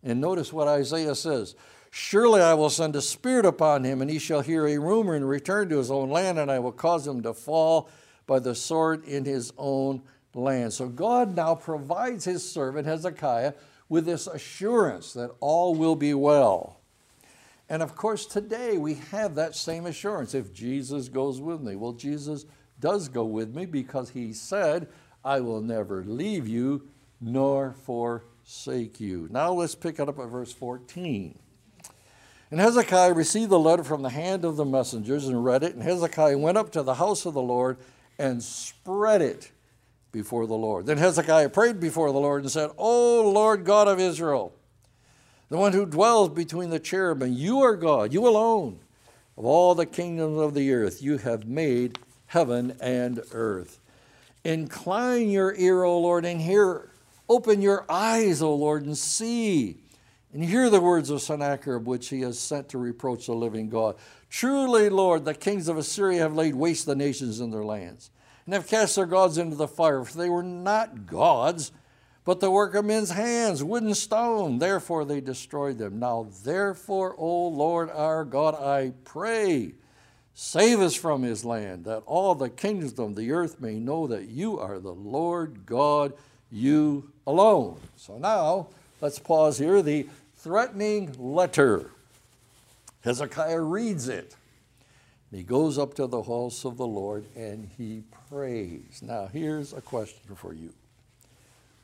And 0.03 0.19
notice 0.19 0.51
what 0.51 0.67
Isaiah 0.67 1.15
says 1.15 1.55
Surely 1.91 2.41
I 2.41 2.53
will 2.53 2.69
send 2.69 2.95
a 2.95 3.01
spirit 3.01 3.45
upon 3.45 3.83
him, 3.83 4.01
and 4.01 4.11
he 4.11 4.19
shall 4.19 4.41
hear 4.41 4.67
a 4.67 4.77
rumor 4.77 5.15
and 5.15 5.27
return 5.27 5.69
to 5.69 5.77
his 5.77 5.89
own 5.89 6.09
land, 6.09 6.37
and 6.37 6.51
I 6.51 6.59
will 6.59 6.71
cause 6.71 7.07
him 7.07 7.23
to 7.23 7.33
fall 7.33 7.89
by 8.27 8.39
the 8.39 8.53
sword 8.53 9.05
in 9.05 9.25
his 9.25 9.51
own 9.57 10.03
land. 10.35 10.73
So 10.73 10.87
God 10.87 11.35
now 11.35 11.55
provides 11.55 12.25
his 12.25 12.47
servant 12.47 12.85
Hezekiah 12.85 13.53
with 13.89 14.05
this 14.05 14.27
assurance 14.27 15.13
that 15.13 15.31
all 15.39 15.75
will 15.75 15.95
be 15.95 16.13
well. 16.13 16.79
And 17.67 17.83
of 17.83 17.95
course, 17.95 18.25
today 18.25 18.77
we 18.77 18.95
have 19.11 19.35
that 19.35 19.55
same 19.55 19.85
assurance. 19.85 20.33
If 20.33 20.53
Jesus 20.53 21.09
goes 21.09 21.41
with 21.41 21.61
me, 21.61 21.75
well, 21.75 21.93
Jesus 21.93 22.45
does 22.79 23.09
go 23.09 23.25
with 23.25 23.53
me 23.53 23.65
because 23.65 24.11
he 24.11 24.31
said, 24.31 24.87
I 25.23 25.41
will 25.41 25.61
never 25.61 26.03
leave 26.03 26.47
you 26.47 26.87
nor 27.19 27.73
forsake 27.73 28.99
you. 28.99 29.27
Now 29.29 29.51
let's 29.51 29.75
pick 29.75 29.99
it 29.99 30.07
up 30.07 30.19
at 30.19 30.29
verse 30.29 30.53
14. 30.53 31.37
And 32.51 32.59
Hezekiah 32.59 33.13
received 33.13 33.51
the 33.51 33.59
letter 33.59 33.83
from 33.83 34.01
the 34.01 34.09
hand 34.09 34.43
of 34.43 34.55
the 34.55 34.65
messengers 34.65 35.27
and 35.27 35.43
read 35.43 35.63
it. 35.63 35.75
And 35.75 35.83
Hezekiah 35.83 36.37
went 36.37 36.57
up 36.57 36.71
to 36.71 36.81
the 36.81 36.95
house 36.95 37.25
of 37.25 37.35
the 37.35 37.41
Lord 37.41 37.77
and 38.17 38.41
spread 38.41 39.21
it 39.21 39.51
before 40.11 40.47
the 40.47 40.55
Lord. 40.55 40.85
Then 40.85 40.97
Hezekiah 40.97 41.49
prayed 41.49 41.79
before 41.79 42.11
the 42.11 42.19
Lord 42.19 42.43
and 42.43 42.51
said, 42.51 42.71
O 42.77 43.29
Lord 43.29 43.65
God 43.65 43.87
of 43.87 43.99
Israel, 43.99 44.53
the 45.49 45.57
one 45.57 45.73
who 45.73 45.85
dwells 45.85 46.29
between 46.29 46.69
the 46.69 46.79
cherubim, 46.79 47.33
you 47.33 47.59
are 47.61 47.75
God, 47.75 48.13
you 48.13 48.27
alone. 48.27 48.79
Of 49.37 49.45
all 49.45 49.73
the 49.73 49.85
kingdoms 49.85 50.39
of 50.39 50.53
the 50.53 50.73
earth, 50.73 51.01
you 51.01 51.17
have 51.17 51.47
made 51.47 51.97
heaven 52.27 52.75
and 52.81 53.21
earth. 53.31 53.79
Incline 54.43 55.29
your 55.29 55.55
ear, 55.55 55.83
O 55.83 55.99
Lord, 55.99 56.25
and 56.25 56.41
hear. 56.41 56.91
Open 57.27 57.61
your 57.61 57.85
eyes, 57.89 58.41
O 58.41 58.53
Lord, 58.53 58.85
and 58.85 58.97
see 58.97 59.77
and 60.33 60.43
hear 60.43 60.69
the 60.69 60.81
words 60.81 61.09
of 61.09 61.21
Sennacherib, 61.21 61.87
which 61.87 62.09
he 62.09 62.21
has 62.21 62.39
sent 62.39 62.69
to 62.69 62.77
reproach 62.77 63.25
the 63.25 63.33
living 63.33 63.69
God. 63.69 63.95
Truly, 64.29 64.89
Lord, 64.89 65.25
the 65.25 65.33
kings 65.33 65.67
of 65.67 65.77
Assyria 65.77 66.19
have 66.19 66.35
laid 66.35 66.55
waste 66.55 66.85
the 66.85 66.95
nations 66.95 67.39
in 67.39 67.49
their 67.49 67.63
lands, 67.63 68.11
and 68.49 68.55
have 68.55 68.67
cast 68.67 68.95
their 68.95 69.05
gods 69.05 69.37
into 69.37 69.55
the 69.55 69.67
fire, 69.67 70.03
for 70.03 70.17
they 70.17 70.27
were 70.27 70.41
not 70.41 71.05
gods, 71.05 71.71
but 72.25 72.39
the 72.39 72.49
work 72.49 72.73
of 72.73 72.83
men's 72.83 73.11
hands, 73.11 73.63
wood 73.63 73.83
and 73.83 73.95
stone. 73.95 74.57
Therefore 74.57 75.05
they 75.05 75.21
destroyed 75.21 75.77
them. 75.77 75.99
Now, 75.99 76.27
therefore, 76.43 77.13
O 77.19 77.47
Lord 77.49 77.91
our 77.91 78.25
God, 78.25 78.55
I 78.55 78.93
pray, 79.03 79.73
save 80.33 80.79
us 80.79 80.95
from 80.95 81.21
his 81.21 81.45
land, 81.45 81.85
that 81.85 82.01
all 82.07 82.33
the 82.33 82.49
kingdoms 82.49 82.97
of 82.97 83.15
the 83.15 83.31
earth 83.31 83.61
may 83.61 83.75
know 83.75 84.07
that 84.07 84.29
you 84.29 84.59
are 84.59 84.79
the 84.79 84.95
Lord 84.95 85.67
God, 85.67 86.13
you 86.51 87.11
alone. 87.27 87.77
So 87.97 88.17
now, 88.17 88.69
let's 88.99 89.19
pause 89.19 89.59
here. 89.59 89.83
The 89.83 90.07
threatening 90.37 91.13
letter. 91.19 91.91
Hezekiah 93.01 93.61
reads 93.61 94.09
it. 94.09 94.35
He 95.31 95.43
goes 95.43 95.77
up 95.77 95.93
to 95.95 96.07
the 96.07 96.23
house 96.23 96.65
of 96.65 96.77
the 96.77 96.87
Lord 96.87 97.25
and 97.35 97.69
he 97.77 98.03
prays. 98.29 99.01
Now, 99.03 99.27
here's 99.31 99.73
a 99.73 99.81
question 99.81 100.35
for 100.35 100.53
you 100.53 100.73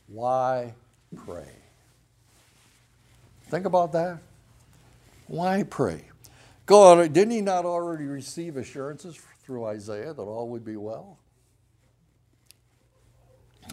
Why 0.08 0.74
pray? 1.26 1.52
Think 3.50 3.66
about 3.66 3.92
that. 3.92 4.20
Why 5.28 5.64
pray? 5.64 6.06
God, 6.66 7.14
didn't 7.14 7.32
he 7.32 7.42
not 7.42 7.66
already 7.66 8.06
receive 8.06 8.58
assurances 8.58 9.20
through 9.44 9.66
Isaiah 9.66 10.14
that 10.14 10.22
all 10.22 10.50
would 10.50 10.66
be 10.66 10.78
well? 10.78 11.20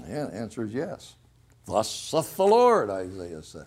Yeah, 0.09 0.27
the 0.27 0.37
answer 0.37 0.65
is 0.65 0.75
yes. 0.75 1.15
Thus 1.67 1.89
saith 1.91 2.37
the 2.37 2.47
Lord, 2.47 2.91
Isaiah 2.91 3.43
said. 3.43 3.67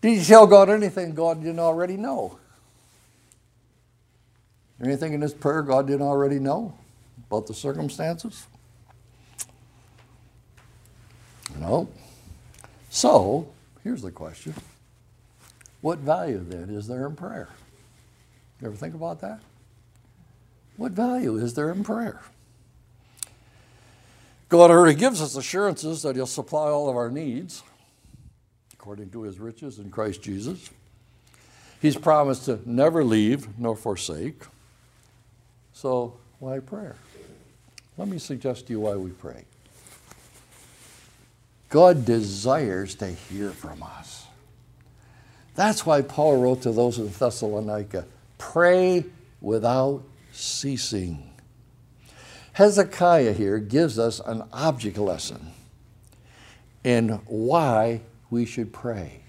Did 0.00 0.18
he 0.18 0.24
tell 0.24 0.46
God 0.46 0.70
anything 0.70 1.14
God 1.14 1.42
didn't 1.42 1.58
already 1.58 1.96
know? 1.96 2.38
Anything 4.82 5.14
in 5.14 5.20
this 5.20 5.34
prayer 5.34 5.62
God 5.62 5.86
didn't 5.86 6.06
already 6.06 6.38
know 6.38 6.74
about 7.28 7.46
the 7.46 7.54
circumstances? 7.54 8.46
No. 11.58 11.88
So, 12.90 13.48
here's 13.82 14.02
the 14.02 14.10
question 14.10 14.54
What 15.80 15.98
value 15.98 16.44
then 16.46 16.70
is 16.70 16.86
there 16.86 17.06
in 17.06 17.16
prayer? 17.16 17.48
You 18.60 18.68
ever 18.68 18.76
think 18.76 18.94
about 18.94 19.20
that? 19.20 19.40
What 20.76 20.92
value 20.92 21.36
is 21.36 21.54
there 21.54 21.70
in 21.70 21.84
prayer? 21.84 22.20
God 24.48 24.70
already 24.70 24.94
gives 24.94 25.20
us 25.20 25.36
assurances 25.36 26.02
that 26.02 26.16
He'll 26.16 26.26
supply 26.26 26.68
all 26.68 26.88
of 26.88 26.96
our 26.96 27.10
needs 27.10 27.62
according 28.86 29.10
to 29.10 29.22
his 29.22 29.40
riches 29.40 29.80
in 29.80 29.90
Christ 29.90 30.22
Jesus. 30.22 30.70
He's 31.82 31.96
promised 31.96 32.44
to 32.44 32.60
never 32.64 33.02
leave 33.02 33.58
nor 33.58 33.74
forsake. 33.74 34.44
So, 35.76 36.14
why 36.38 36.60
prayer? 36.60 36.96
Let 37.98 38.08
me 38.08 38.16
suggest 38.16 38.66
to 38.66 38.72
you 38.72 38.80
why 38.80 38.96
we 38.96 39.10
pray. 39.10 39.44
God 41.68 42.06
desires 42.06 42.94
to 42.94 43.08
hear 43.08 43.50
from 43.50 43.82
us. 43.82 44.26
That's 45.54 45.84
why 45.84 46.00
Paul 46.00 46.40
wrote 46.40 46.62
to 46.62 46.72
those 46.72 46.98
in 46.98 47.10
Thessalonica 47.10 48.06
pray 48.38 49.04
without 49.42 50.02
ceasing. 50.32 51.30
Hezekiah 52.54 53.34
here 53.34 53.58
gives 53.58 53.98
us 53.98 54.18
an 54.20 54.44
object 54.54 54.96
lesson 54.96 55.52
in 56.84 57.20
why 57.26 58.00
we 58.30 58.46
should 58.46 58.72
pray. 58.72 59.20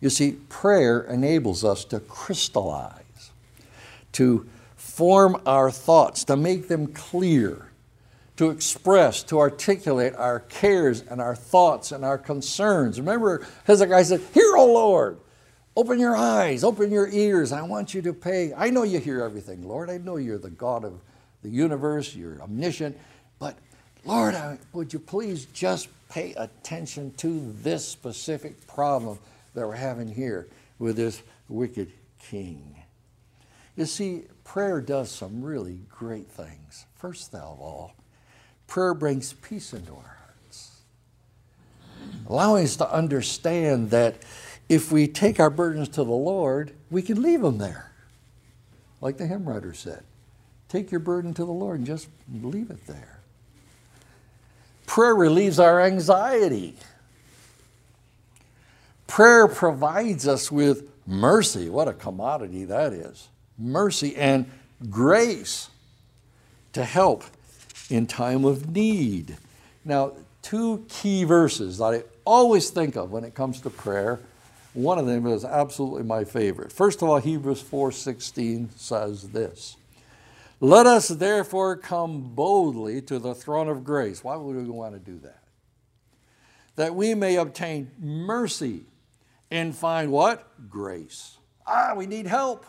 You 0.00 0.08
see, 0.08 0.38
prayer 0.48 1.02
enables 1.02 1.64
us 1.64 1.84
to 1.84 2.00
crystallize, 2.00 3.30
to 4.12 4.48
form 4.96 5.38
our 5.44 5.70
thoughts, 5.70 6.24
to 6.24 6.36
make 6.36 6.68
them 6.68 6.86
clear, 6.86 7.70
to 8.38 8.48
express, 8.48 9.22
to 9.22 9.38
articulate 9.38 10.14
our 10.14 10.40
cares 10.40 11.02
and 11.02 11.20
our 11.20 11.36
thoughts 11.36 11.92
and 11.92 12.02
our 12.02 12.16
concerns. 12.16 12.98
Remember, 12.98 13.46
Hezekiah 13.64 14.06
said, 14.06 14.22
Hear, 14.32 14.56
O 14.56 14.64
Lord, 14.72 15.18
open 15.76 15.98
your 15.98 16.16
eyes, 16.16 16.64
open 16.64 16.90
your 16.90 17.08
ears. 17.08 17.52
I 17.52 17.60
want 17.60 17.92
you 17.92 18.00
to 18.00 18.14
pay. 18.14 18.54
I 18.56 18.70
know 18.70 18.84
you 18.84 18.98
hear 18.98 19.22
everything, 19.22 19.68
Lord. 19.68 19.90
I 19.90 19.98
know 19.98 20.16
you're 20.16 20.38
the 20.38 20.48
God 20.48 20.82
of 20.82 20.98
the 21.42 21.50
universe, 21.50 22.14
you're 22.14 22.40
omniscient, 22.40 22.96
but 23.38 23.58
Lord, 24.06 24.34
would 24.72 24.94
you 24.94 24.98
please 24.98 25.44
just 25.52 25.88
pay 26.08 26.32
attention 26.38 27.12
to 27.18 27.52
this 27.62 27.86
specific 27.86 28.66
problem 28.66 29.18
that 29.52 29.66
we're 29.66 29.74
having 29.74 30.08
here 30.08 30.48
with 30.78 30.96
this 30.96 31.22
wicked 31.50 31.92
king? 32.30 32.76
You 33.76 33.84
see, 33.84 34.22
prayer 34.46 34.80
does 34.80 35.10
some 35.10 35.42
really 35.42 35.80
great 35.90 36.28
things. 36.28 36.86
First 36.94 37.34
of 37.34 37.60
all, 37.60 37.94
prayer 38.68 38.94
brings 38.94 39.32
peace 39.34 39.74
into 39.74 39.92
our 39.92 40.18
hearts, 40.24 40.82
allowing 42.28 42.64
us 42.64 42.76
to 42.76 42.90
understand 42.90 43.90
that 43.90 44.14
if 44.68 44.92
we 44.92 45.08
take 45.08 45.40
our 45.40 45.50
burdens 45.50 45.88
to 45.90 46.04
the 46.04 46.10
Lord, 46.10 46.72
we 46.90 47.02
can 47.02 47.20
leave 47.20 47.42
them 47.42 47.58
there. 47.58 47.90
Like 49.00 49.18
the 49.18 49.26
hymn 49.26 49.46
writer 49.48 49.74
said, 49.74 50.04
take 50.68 50.90
your 50.90 51.00
burden 51.00 51.34
to 51.34 51.44
the 51.44 51.52
Lord 51.52 51.78
and 51.78 51.86
just 51.86 52.08
leave 52.32 52.70
it 52.70 52.86
there. 52.86 53.18
Prayer 54.86 55.14
relieves 55.14 55.58
our 55.58 55.82
anxiety. 55.82 56.76
Prayer 59.08 59.48
provides 59.48 60.26
us 60.26 60.50
with 60.50 60.88
mercy. 61.06 61.68
What 61.68 61.88
a 61.88 61.92
commodity 61.92 62.64
that 62.66 62.92
is. 62.92 63.28
Mercy 63.58 64.16
and 64.16 64.50
grace 64.90 65.70
to 66.72 66.84
help 66.84 67.24
in 67.88 68.06
time 68.06 68.44
of 68.44 68.70
need. 68.70 69.36
Now, 69.84 70.12
two 70.42 70.84
key 70.88 71.24
verses 71.24 71.78
that 71.78 71.84
I 71.84 72.02
always 72.24 72.70
think 72.70 72.96
of 72.96 73.10
when 73.10 73.24
it 73.24 73.34
comes 73.34 73.60
to 73.62 73.70
prayer. 73.70 74.20
One 74.74 74.98
of 74.98 75.06
them 75.06 75.26
is 75.26 75.44
absolutely 75.44 76.02
my 76.02 76.24
favorite. 76.24 76.70
First 76.70 77.00
of 77.00 77.08
all, 77.08 77.18
Hebrews 77.18 77.62
4:16 77.62 78.68
says 78.76 79.30
this. 79.30 79.76
Let 80.60 80.86
us 80.86 81.08
therefore 81.08 81.76
come 81.76 82.34
boldly 82.34 83.02
to 83.02 83.18
the 83.18 83.34
throne 83.34 83.68
of 83.68 83.84
grace. 83.84 84.24
Why 84.24 84.36
would 84.36 84.56
we 84.56 84.64
want 84.64 84.94
to 84.94 84.98
do 85.00 85.18
that? 85.20 85.42
That 86.76 86.94
we 86.94 87.14
may 87.14 87.36
obtain 87.36 87.90
mercy 87.98 88.84
and 89.50 89.74
find 89.74 90.10
what? 90.10 90.70
Grace. 90.70 91.38
Ah, 91.66 91.94
we 91.94 92.06
need 92.06 92.26
help. 92.26 92.64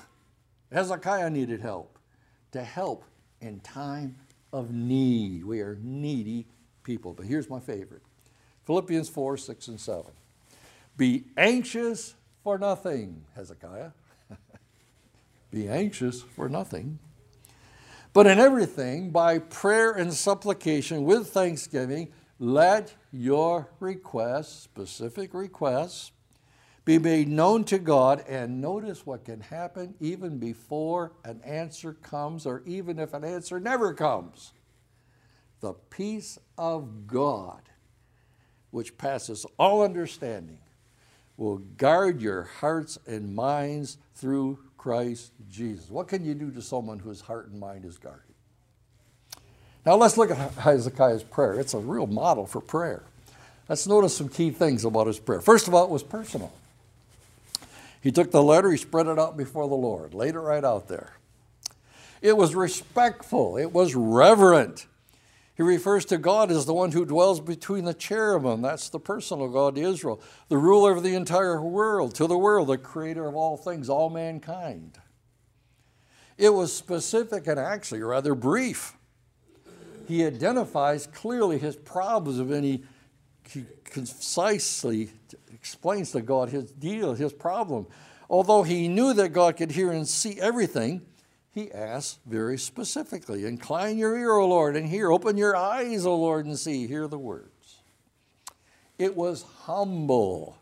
Hezekiah 0.71 1.29
needed 1.29 1.61
help. 1.61 1.97
To 2.51 2.63
help 2.63 3.03
in 3.41 3.59
time 3.59 4.15
of 4.53 4.71
need. 4.71 5.43
We 5.43 5.61
are 5.61 5.77
needy 5.81 6.47
people. 6.83 7.13
But 7.13 7.25
here's 7.25 7.49
my 7.49 7.59
favorite 7.59 8.01
Philippians 8.65 9.09
4 9.09 9.37
6 9.37 9.67
and 9.67 9.79
7. 9.79 10.05
Be 10.95 11.25
anxious 11.37 12.15
for 12.43 12.57
nothing, 12.57 13.23
Hezekiah. 13.35 13.91
Be 15.51 15.67
anxious 15.67 16.21
for 16.21 16.49
nothing. 16.49 16.99
But 18.13 18.25
in 18.25 18.39
everything, 18.39 19.11
by 19.11 19.37
prayer 19.39 19.91
and 19.91 20.11
supplication 20.11 21.03
with 21.03 21.27
thanksgiving, 21.27 22.11
let 22.39 22.93
your 23.11 23.69
requests, 23.79 24.63
specific 24.63 25.33
requests, 25.33 26.11
be 26.87 26.97
made 26.97 27.27
known 27.27 27.65
to 27.65 27.77
God. 27.77 28.23
And 28.29 28.61
notice 28.61 29.05
what 29.05 29.25
can 29.25 29.41
happen 29.41 29.93
even 29.99 30.37
before 30.37 31.11
an 31.25 31.41
answer 31.43 31.91
comes, 31.91 32.45
or 32.45 32.63
even 32.65 32.97
if 32.97 33.13
an 33.13 33.25
answer 33.25 33.59
never 33.59 33.93
comes. 33.93 34.53
The 35.59 35.73
peace 35.73 36.39
of 36.57 37.05
God, 37.05 37.61
which 38.71 38.97
passes 38.97 39.45
all 39.59 39.83
understanding, 39.83 40.59
will 41.35 41.57
guard 41.57 42.21
your 42.21 42.43
hearts 42.43 42.97
and 43.05 43.35
minds 43.35 43.97
through 44.15 44.57
Christ 44.77 45.33
Jesus. 45.49 45.89
What 45.89 46.07
can 46.07 46.23
you 46.23 46.35
do 46.35 46.51
to 46.51 46.61
someone 46.61 46.99
whose 46.99 47.19
heart 47.19 47.49
and 47.49 47.59
mind 47.59 47.83
is 47.83 47.97
guarded? 47.97 48.21
Now 49.85 49.95
let's 49.95 50.15
look 50.15 50.31
at 50.31 50.53
Hezekiah's 50.53 51.23
prayer. 51.23 51.59
It's 51.59 51.73
a 51.73 51.79
real 51.79 52.07
model 52.07 52.45
for 52.45 52.61
prayer. 52.61 53.03
Let's 53.67 53.87
notice 53.87 54.15
some 54.15 54.29
key 54.29 54.51
things 54.51 54.85
about 54.85 55.07
his 55.07 55.19
prayer. 55.19 55.41
First 55.41 55.67
of 55.67 55.73
all, 55.73 55.83
it 55.83 55.89
was 55.89 56.01
personal. 56.01 56.53
He 58.01 58.11
took 58.11 58.31
the 58.31 58.43
letter, 58.43 58.71
he 58.71 58.77
spread 58.77 59.07
it 59.07 59.19
out 59.19 59.37
before 59.37 59.67
the 59.67 59.75
Lord, 59.75 60.13
laid 60.13 60.35
it 60.35 60.39
right 60.39 60.63
out 60.63 60.87
there. 60.87 61.17
It 62.21 62.37
was 62.37 62.55
respectful, 62.55 63.57
it 63.57 63.71
was 63.71 63.95
reverent. 63.95 64.87
He 65.55 65.63
refers 65.63 66.05
to 66.05 66.19
God 66.19 66.51
as 66.51 66.67
the 66.67 66.73
one 66.73 66.91
who 66.91 67.03
dwells 67.03 67.39
between 67.39 67.85
the 67.85 67.93
cherubim. 67.95 68.61
That's 68.61 68.89
the 68.89 68.99
personal 68.99 69.47
God, 69.47 69.75
Israel, 69.75 70.21
the 70.49 70.57
ruler 70.57 70.91
of 70.95 71.01
the 71.01 71.15
entire 71.15 71.59
world, 71.59 72.13
to 72.15 72.27
the 72.27 72.37
world, 72.37 72.67
the 72.67 72.77
creator 72.77 73.25
of 73.25 73.35
all 73.35 73.57
things, 73.57 73.89
all 73.89 74.11
mankind. 74.11 74.99
It 76.37 76.53
was 76.53 76.71
specific 76.71 77.47
and 77.47 77.59
actually 77.59 78.03
rather 78.03 78.35
brief. 78.35 78.93
He 80.07 80.23
identifies 80.23 81.07
clearly 81.07 81.57
his 81.57 81.75
problems 81.75 82.37
of 82.37 82.51
any 82.51 82.83
concisely 83.83 85.09
explains 85.67 86.11
to 86.11 86.21
God 86.21 86.49
his 86.49 86.71
deal, 86.71 87.13
his 87.13 87.33
problem. 87.33 87.87
Although 88.29 88.63
he 88.63 88.87
knew 88.87 89.13
that 89.13 89.29
God 89.29 89.57
could 89.57 89.71
hear 89.71 89.91
and 89.91 90.07
see 90.07 90.39
everything, 90.39 91.01
he 91.51 91.71
asks 91.71 92.19
very 92.25 92.57
specifically 92.57 93.45
Incline 93.45 93.97
your 93.97 94.17
ear, 94.17 94.31
O 94.31 94.47
Lord, 94.47 94.75
and 94.75 94.87
hear. 94.87 95.11
Open 95.11 95.37
your 95.37 95.55
eyes, 95.55 96.05
O 96.05 96.15
Lord, 96.15 96.45
and 96.45 96.57
see. 96.57 96.87
Hear 96.87 97.07
the 97.07 97.17
words. 97.17 97.81
It 98.97 99.15
was 99.15 99.43
humble. 99.63 100.57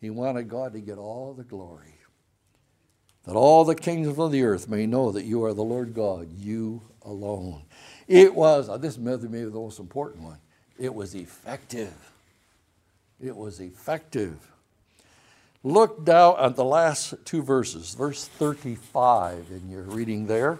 He 0.00 0.10
wanted 0.10 0.48
God 0.48 0.72
to 0.74 0.80
get 0.80 0.98
all 0.98 1.32
the 1.32 1.44
glory. 1.44 1.94
That 3.24 3.36
all 3.36 3.64
the 3.64 3.74
kingdoms 3.74 4.18
of 4.18 4.32
the 4.32 4.42
earth 4.42 4.68
may 4.68 4.84
know 4.84 5.12
that 5.12 5.24
you 5.24 5.44
are 5.44 5.54
the 5.54 5.62
Lord 5.62 5.94
God, 5.94 6.28
you 6.32 6.82
alone. 7.02 7.62
It 8.08 8.34
was, 8.34 8.68
uh, 8.68 8.78
this 8.78 8.98
may 8.98 9.16
be 9.16 9.26
the 9.26 9.50
most 9.50 9.78
important 9.78 10.24
one, 10.24 10.38
it 10.78 10.92
was 10.92 11.14
effective. 11.14 12.11
It 13.22 13.34
was 13.36 13.60
effective. 13.60 14.50
Look 15.62 16.04
now 16.04 16.36
at 16.36 16.56
the 16.56 16.64
last 16.64 17.14
two 17.24 17.40
verses, 17.40 17.94
verse 17.94 18.26
35 18.26 19.46
in 19.52 19.70
your 19.70 19.82
reading 19.82 20.26
there. 20.26 20.58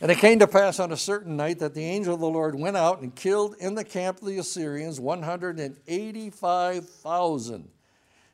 And 0.00 0.12
it 0.12 0.18
came 0.18 0.38
to 0.38 0.46
pass 0.46 0.78
on 0.78 0.92
a 0.92 0.96
certain 0.96 1.36
night 1.36 1.58
that 1.58 1.74
the 1.74 1.82
angel 1.82 2.14
of 2.14 2.20
the 2.20 2.28
Lord 2.28 2.54
went 2.54 2.76
out 2.76 3.00
and 3.00 3.12
killed 3.12 3.56
in 3.58 3.74
the 3.74 3.82
camp 3.82 4.20
of 4.20 4.28
the 4.28 4.38
Assyrians 4.38 5.00
185,000. 5.00 7.54
And 7.54 7.68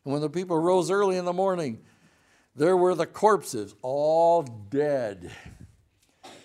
when 0.05 0.21
the 0.21 0.29
people 0.29 0.59
rose 0.59 0.90
early 0.90 1.16
in 1.16 1.25
the 1.25 1.33
morning, 1.33 1.81
there 2.55 2.77
were 2.77 2.95
the 2.95 3.07
corpses, 3.07 3.75
all 3.81 4.42
dead. 4.42 5.31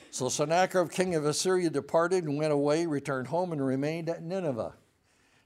So 0.10 0.30
Sennacherib, 0.30 0.90
king 0.90 1.16
of 1.16 1.26
Assyria, 1.26 1.70
departed 1.70 2.24
and 2.24 2.38
went 2.38 2.54
away, 2.54 2.86
returned 2.86 3.28
home, 3.28 3.52
and 3.52 3.62
remained 3.66 4.08
at 4.08 4.24
Nineveh. 4.24 4.74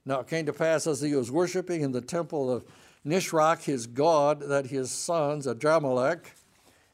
Now 0.06 0.20
it 0.22 0.28
came 0.28 0.46
to 0.48 0.54
pass 0.54 0.88
as 0.88 1.02
he 1.02 1.16
was 1.16 1.32
worshiping 1.32 1.82
in 1.82 1.92
the 1.92 2.02
temple 2.02 2.52
of 2.52 2.66
Nisroch 3.06 3.64
his 3.64 3.88
god, 3.88 4.42
that 4.42 4.68
his 4.68 4.92
sons, 4.92 5.48
Adrammelech 5.48 6.26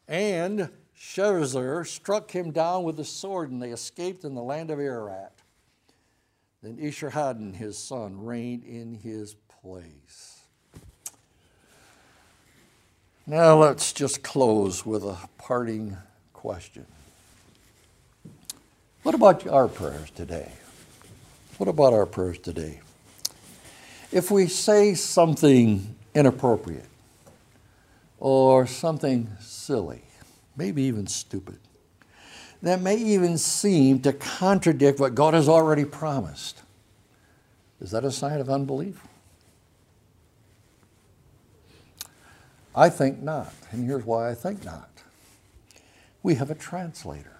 and 0.08 0.70
Sharezer, 0.98 1.86
struck 1.86 2.32
him 2.32 2.52
down 2.52 2.84
with 2.84 3.00
a 3.00 3.06
sword, 3.06 3.52
and 3.52 3.62
they 3.62 3.72
escaped 3.72 4.24
in 4.24 4.36
the 4.36 4.42
land 4.42 4.72
of 4.72 4.80
Ararat. 4.80 5.34
Then 6.64 6.78
Esarhaddon, 6.78 7.56
his 7.56 7.78
son, 7.78 8.24
reigned 8.24 8.64
in 8.64 8.94
his 8.94 9.36
place. 9.62 10.42
Now 13.26 13.58
let's 13.58 13.92
just 13.92 14.24
close 14.24 14.86
with 14.86 15.04
a 15.04 15.18
parting 15.38 15.98
question. 16.34 16.86
What 19.04 19.16
about 19.16 19.46
our 19.48 19.68
prayers 19.68 20.10
today? 20.12 20.52
What 21.58 21.70
about 21.70 21.94
our 21.94 22.06
prayers 22.06 22.40
today? 22.40 22.80
If 24.12 24.32
we 24.32 24.48
say 24.48 24.94
something 24.94 25.96
inappropriate 26.16 26.88
or 28.20 28.66
something 28.66 29.30
silly, 29.40 30.02
maybe 30.56 30.84
even 30.84 31.08
stupid, 31.08 31.60
that 32.62 32.82
may 32.82 32.96
even 32.96 33.38
seem 33.38 34.02
to 34.02 34.14
contradict 34.14 35.00
what 35.00 35.14
God 35.14 35.34
has 35.34 35.48
already 35.48 35.86
promised. 35.86 36.62
Is 37.80 37.92
that 37.92 38.04
a 38.04 38.12
sign 38.12 38.40
of 38.40 38.50
unbelief? 38.50 39.06
I 42.76 42.90
think 42.90 43.22
not, 43.22 43.54
and 43.72 43.86
here's 43.86 44.06
why 44.06 44.30
I 44.30 44.36
think 44.36 44.64
not. 44.64 44.90
We 46.24 46.36
have 46.36 46.50
a 46.50 46.56
translator. 46.56 47.38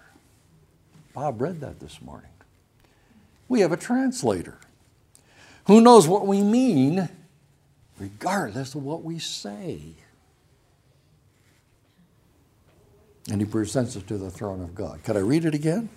Bob 1.14 1.40
read 1.40 1.60
that 1.60 1.80
this 1.80 2.02
morning. 2.02 2.30
We 3.48 3.60
have 3.60 3.72
a 3.72 3.76
translator 3.76 4.58
who 5.68 5.82
knows 5.82 6.08
what 6.08 6.26
we 6.26 6.42
mean 6.42 7.08
regardless 8.00 8.74
of 8.74 8.82
what 8.82 9.04
we 9.04 9.18
say. 9.18 9.80
And 13.30 13.40
he 13.40 13.46
presents 13.46 13.94
it 13.94 14.08
to 14.08 14.16
the 14.16 14.30
throne 14.30 14.62
of 14.62 14.74
God. 14.74 15.02
Could 15.04 15.16
I 15.16 15.20
read 15.20 15.44
it 15.44 15.54
again? 15.54 15.90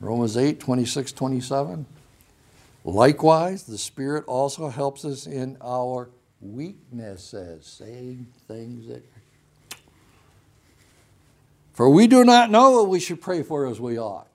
Romans 0.00 0.36
8, 0.36 0.60
26, 0.60 1.12
27. 1.12 1.86
Likewise, 2.84 3.62
the 3.64 3.78
Spirit 3.78 4.24
also 4.26 4.68
helps 4.68 5.04
us 5.04 5.26
in 5.26 5.56
our 5.62 6.10
weaknesses, 6.40 7.66
saying 7.66 8.26
things 8.46 8.86
that. 8.88 9.02
For 11.72 11.88
we 11.88 12.06
do 12.06 12.22
not 12.22 12.50
know 12.50 12.72
what 12.72 12.88
we 12.88 13.00
should 13.00 13.20
pray 13.20 13.42
for 13.42 13.66
as 13.66 13.80
we 13.80 13.98
ought. 13.98 14.26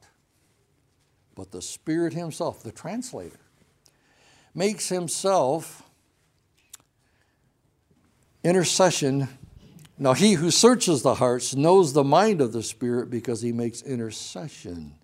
But 1.35 1.51
the 1.51 1.61
Spirit 1.61 2.13
Himself, 2.13 2.63
the 2.63 2.71
translator, 2.71 3.39
makes 4.53 4.89
Himself 4.89 5.83
intercession. 8.43 9.27
Now, 9.97 10.13
he 10.13 10.33
who 10.33 10.51
searches 10.51 11.01
the 11.01 11.15
hearts 11.15 11.55
knows 11.55 11.93
the 11.93 12.03
mind 12.03 12.41
of 12.41 12.51
the 12.51 12.63
Spirit 12.63 13.09
because 13.09 13.41
he 13.41 13.51
makes 13.51 13.81
intercession 13.81 14.95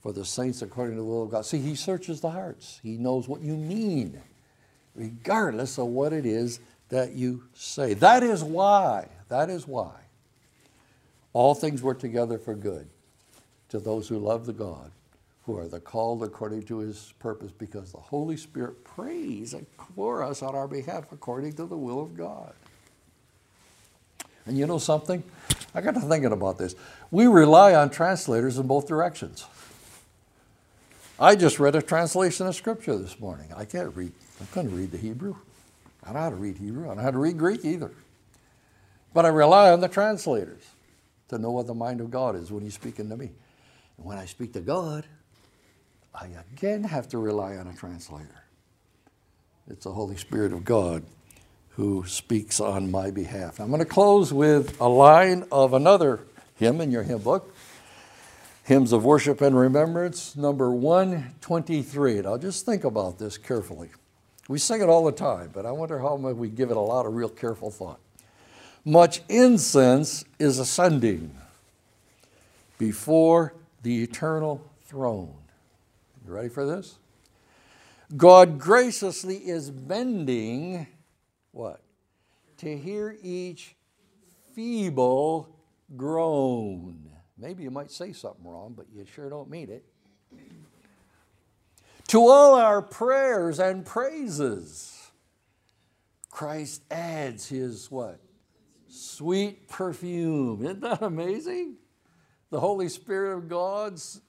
for 0.00 0.12
the 0.12 0.24
saints 0.24 0.62
according 0.62 0.94
to 0.94 1.02
the 1.02 1.04
will 1.04 1.24
of 1.24 1.30
God. 1.30 1.44
See, 1.44 1.58
he 1.58 1.74
searches 1.74 2.20
the 2.20 2.30
hearts, 2.30 2.80
he 2.82 2.96
knows 2.96 3.28
what 3.28 3.40
you 3.40 3.56
mean, 3.56 4.20
regardless 4.94 5.78
of 5.78 5.86
what 5.86 6.12
it 6.12 6.24
is 6.24 6.60
that 6.88 7.12
you 7.12 7.44
say. 7.54 7.94
That 7.94 8.22
is 8.22 8.44
why, 8.44 9.08
that 9.28 9.50
is 9.50 9.66
why 9.66 9.92
all 11.32 11.54
things 11.54 11.82
work 11.82 11.98
together 11.98 12.38
for 12.38 12.54
good 12.54 12.88
to 13.68 13.80
those 13.80 14.08
who 14.08 14.18
love 14.18 14.46
the 14.46 14.52
God 14.52 14.90
who 15.46 15.56
are 15.56 15.68
the 15.68 15.78
called 15.78 16.24
according 16.24 16.64
to 16.64 16.78
his 16.78 17.14
purpose 17.20 17.52
because 17.52 17.92
the 17.92 17.98
Holy 17.98 18.36
Spirit 18.36 18.84
prays 18.84 19.54
for 19.94 20.22
us 20.22 20.42
on 20.42 20.56
our 20.56 20.66
behalf 20.66 21.12
according 21.12 21.52
to 21.54 21.66
the 21.66 21.76
will 21.76 22.02
of 22.02 22.16
God. 22.16 22.52
And 24.44 24.58
you 24.58 24.66
know 24.66 24.78
something? 24.78 25.22
I 25.72 25.80
got 25.80 25.94
to 25.94 26.00
thinking 26.00 26.32
about 26.32 26.58
this. 26.58 26.74
We 27.12 27.26
rely 27.28 27.74
on 27.74 27.90
translators 27.90 28.58
in 28.58 28.66
both 28.66 28.88
directions. 28.88 29.46
I 31.18 31.36
just 31.36 31.60
read 31.60 31.76
a 31.76 31.82
translation 31.82 32.46
of 32.46 32.54
Scripture 32.54 32.98
this 32.98 33.18
morning. 33.20 33.48
I 33.56 33.64
can't 33.64 33.94
read, 33.96 34.12
I 34.42 34.44
couldn't 34.46 34.76
read 34.76 34.90
the 34.90 34.98
Hebrew. 34.98 35.36
I 36.02 36.06
don't 36.06 36.14
know 36.14 36.20
how 36.20 36.30
to 36.30 36.36
read 36.36 36.58
Hebrew. 36.58 36.84
I 36.84 36.88
don't 36.88 36.96
know 36.98 37.02
how 37.04 37.10
to 37.12 37.18
read 37.18 37.38
Greek 37.38 37.64
either. 37.64 37.92
But 39.14 39.24
I 39.24 39.28
rely 39.28 39.70
on 39.70 39.80
the 39.80 39.88
translators 39.88 40.62
to 41.28 41.38
know 41.38 41.52
what 41.52 41.66
the 41.66 41.74
mind 41.74 42.00
of 42.00 42.10
God 42.10 42.36
is 42.36 42.50
when 42.50 42.62
He's 42.62 42.74
speaking 42.74 43.08
to 43.08 43.16
me. 43.16 43.30
And 43.96 44.06
when 44.06 44.18
I 44.18 44.26
speak 44.26 44.52
to 44.54 44.60
God, 44.60 45.06
I 46.18 46.28
again 46.52 46.84
have 46.84 47.08
to 47.10 47.18
rely 47.18 47.56
on 47.56 47.66
a 47.66 47.74
translator. 47.74 48.44
It's 49.68 49.84
the 49.84 49.92
Holy 49.92 50.16
Spirit 50.16 50.52
of 50.52 50.64
God 50.64 51.04
who 51.70 52.06
speaks 52.06 52.58
on 52.58 52.90
my 52.90 53.10
behalf. 53.10 53.60
I'm 53.60 53.68
going 53.68 53.80
to 53.80 53.84
close 53.84 54.32
with 54.32 54.80
a 54.80 54.88
line 54.88 55.44
of 55.52 55.74
another 55.74 56.20
hymn 56.54 56.80
in 56.80 56.90
your 56.90 57.02
hymn 57.02 57.18
book 57.18 57.54
Hymns 58.64 58.92
of 58.92 59.04
Worship 59.04 59.42
and 59.42 59.56
Remembrance, 59.56 60.34
number 60.34 60.72
123. 60.72 62.22
Now 62.22 62.36
just 62.36 62.64
think 62.64 62.82
about 62.82 63.18
this 63.18 63.38
carefully. 63.38 63.90
We 64.48 64.58
sing 64.58 64.80
it 64.80 64.88
all 64.88 65.04
the 65.04 65.12
time, 65.12 65.50
but 65.52 65.66
I 65.66 65.70
wonder 65.70 65.98
how 65.98 66.16
much 66.16 66.34
we 66.34 66.48
give 66.48 66.70
it 66.70 66.76
a 66.76 66.80
lot 66.80 67.06
of 67.06 67.14
real 67.14 67.28
careful 67.28 67.70
thought. 67.70 68.00
Much 68.84 69.20
incense 69.28 70.24
is 70.38 70.58
ascending 70.58 71.36
before 72.78 73.52
the 73.82 74.02
eternal 74.02 74.64
throne. 74.86 75.34
You 76.26 76.32
ready 76.32 76.48
for 76.48 76.66
this? 76.66 76.98
God 78.16 78.58
graciously 78.58 79.36
is 79.36 79.70
bending 79.70 80.88
what? 81.52 81.82
To 82.58 82.76
hear 82.76 83.16
each 83.22 83.76
feeble 84.54 85.56
groan. 85.96 87.10
Maybe 87.38 87.62
you 87.62 87.70
might 87.70 87.92
say 87.92 88.12
something 88.12 88.44
wrong, 88.44 88.74
but 88.76 88.86
you 88.92 89.04
sure 89.04 89.30
don't 89.30 89.48
mean 89.48 89.70
it. 89.70 89.84
To 92.08 92.26
all 92.26 92.54
our 92.54 92.82
prayers 92.82 93.60
and 93.60 93.84
praises, 93.84 95.10
Christ 96.30 96.82
adds 96.90 97.48
his 97.48 97.90
what? 97.90 98.20
Sweet 98.88 99.68
perfume. 99.68 100.64
Isn't 100.64 100.80
that 100.80 101.02
amazing? 101.02 101.76
The 102.50 102.60
Holy 102.60 102.88
Spirit 102.88 103.36
of 103.36 103.48
God's 103.48 104.20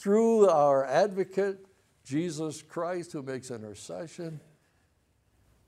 through 0.00 0.48
our 0.48 0.86
advocate, 0.86 1.58
Jesus 2.04 2.62
Christ, 2.62 3.12
who 3.12 3.22
makes 3.22 3.50
intercession. 3.50 4.40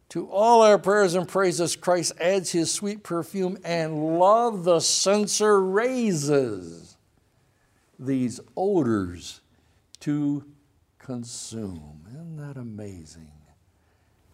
To 0.09 0.27
all 0.31 0.63
our 0.63 0.79
prayers 0.79 1.15
and 1.15 1.29
praises, 1.29 1.77
Christ 1.77 2.13
adds 2.19 2.51
his 2.51 2.71
sweet 2.71 3.03
perfume, 3.03 3.59
and 3.63 4.19
love 4.19 4.65
the 4.65 4.81
censer 4.81 5.61
raises 5.61 6.97
these 7.99 8.41
odors 8.57 9.43
to 10.01 10.45
consume. 10.99 12.07
Isn't 12.09 12.37
that 12.39 12.59
amazing? 12.59 13.31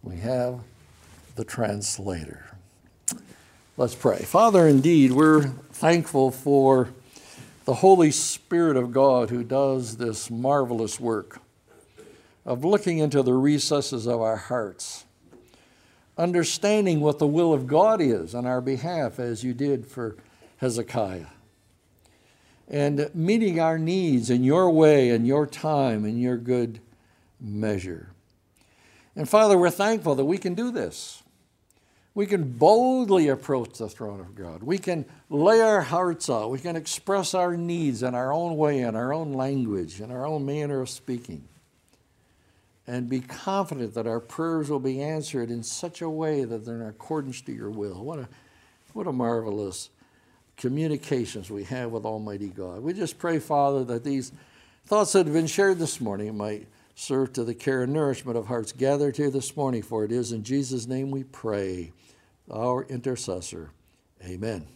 We 0.01 0.15
have 0.17 0.61
the 1.35 1.43
translator. 1.43 2.45
Let's 3.75 3.95
pray. 3.95 4.19
Father, 4.19 4.65
indeed, 4.65 5.11
we're 5.11 5.43
thankful 5.43 6.31
for 6.31 6.89
the 7.69 7.75
Holy 7.75 8.09
Spirit 8.09 8.75
of 8.75 8.91
God 8.91 9.29
who 9.29 9.43
does 9.43 9.97
this 9.97 10.31
marvelous 10.31 10.99
work 10.99 11.39
of 12.43 12.65
looking 12.65 12.97
into 12.97 13.21
the 13.21 13.35
recesses 13.35 14.07
of 14.07 14.19
our 14.19 14.37
hearts, 14.37 15.05
understanding 16.17 16.99
what 16.99 17.19
the 17.19 17.27
will 17.27 17.53
of 17.53 17.67
God 17.67 18.01
is 18.01 18.33
on 18.33 18.47
our 18.47 18.59
behalf, 18.59 19.19
as 19.19 19.43
you 19.43 19.53
did 19.53 19.85
for 19.85 20.17
Hezekiah, 20.57 21.27
and 22.67 23.07
meeting 23.13 23.59
our 23.59 23.77
needs 23.77 24.31
in 24.31 24.43
your 24.43 24.71
way, 24.71 25.09
in 25.09 25.27
your 25.27 25.45
time, 25.45 26.05
in 26.05 26.17
your 26.17 26.37
good 26.37 26.79
measure. 27.39 28.09
And 29.15 29.29
Father, 29.29 29.59
we're 29.59 29.69
thankful 29.69 30.15
that 30.15 30.25
we 30.25 30.39
can 30.39 30.55
do 30.55 30.71
this. 30.71 31.21
We 32.15 32.25
can 32.25 32.51
boldly 32.51 33.29
approach 33.29 33.77
the 33.77 33.87
throne 33.87 34.19
of 34.19 34.35
God. 34.35 34.63
We 34.63 34.77
can 34.77 35.05
lay 35.29 35.61
our 35.61 35.81
hearts 35.81 36.29
out. 36.29 36.51
We 36.51 36.59
can 36.59 36.75
express 36.75 37.33
our 37.33 37.55
needs 37.55 38.03
in 38.03 38.15
our 38.15 38.33
own 38.33 38.57
way, 38.57 38.79
in 38.79 38.95
our 38.95 39.13
own 39.13 39.33
language, 39.33 40.01
in 40.01 40.11
our 40.11 40.25
own 40.25 40.45
manner 40.45 40.81
of 40.81 40.89
speaking. 40.89 41.47
And 42.87 43.07
be 43.07 43.19
confident 43.19 43.93
that 43.93 44.07
our 44.07 44.19
prayers 44.19 44.69
will 44.69 44.79
be 44.79 45.01
answered 45.01 45.51
in 45.51 45.61
such 45.61 46.01
a 46.01 46.09
way 46.09 46.43
that 46.43 46.65
they're 46.65 46.81
in 46.81 46.87
accordance 46.87 47.41
to 47.41 47.51
your 47.51 47.69
will. 47.69 48.03
What 48.03 48.19
a, 48.19 48.29
what 48.93 49.05
a 49.05 49.13
marvelous 49.13 49.89
communications 50.57 51.49
we 51.49 51.63
have 51.65 51.91
with 51.91 52.03
Almighty 52.03 52.49
God. 52.49 52.81
We 52.81 52.93
just 52.93 53.19
pray, 53.19 53.39
Father, 53.39 53.83
that 53.85 54.03
these 54.03 54.31
thoughts 54.85 55.13
that 55.13 55.27
have 55.27 55.33
been 55.33 55.47
shared 55.47 55.77
this 55.77 56.01
morning 56.01 56.35
might 56.35 56.67
serve 56.99 57.31
to 57.31 57.45
the 57.45 57.55
care 57.55 57.83
and 57.83 57.93
nourishment 57.93 58.37
of 58.37 58.47
hearts 58.47 58.73
gathered 58.73 59.15
here 59.15 59.29
this 59.29 59.55
morning, 59.55 59.81
for 59.81 60.03
it 60.03 60.11
is 60.11 60.33
in 60.33 60.43
Jesus' 60.43 60.85
name 60.85 61.11
we 61.11 61.23
pray, 61.23 61.93
our 62.51 62.83
intercessor. 62.83 63.71
Amen. 64.21 64.67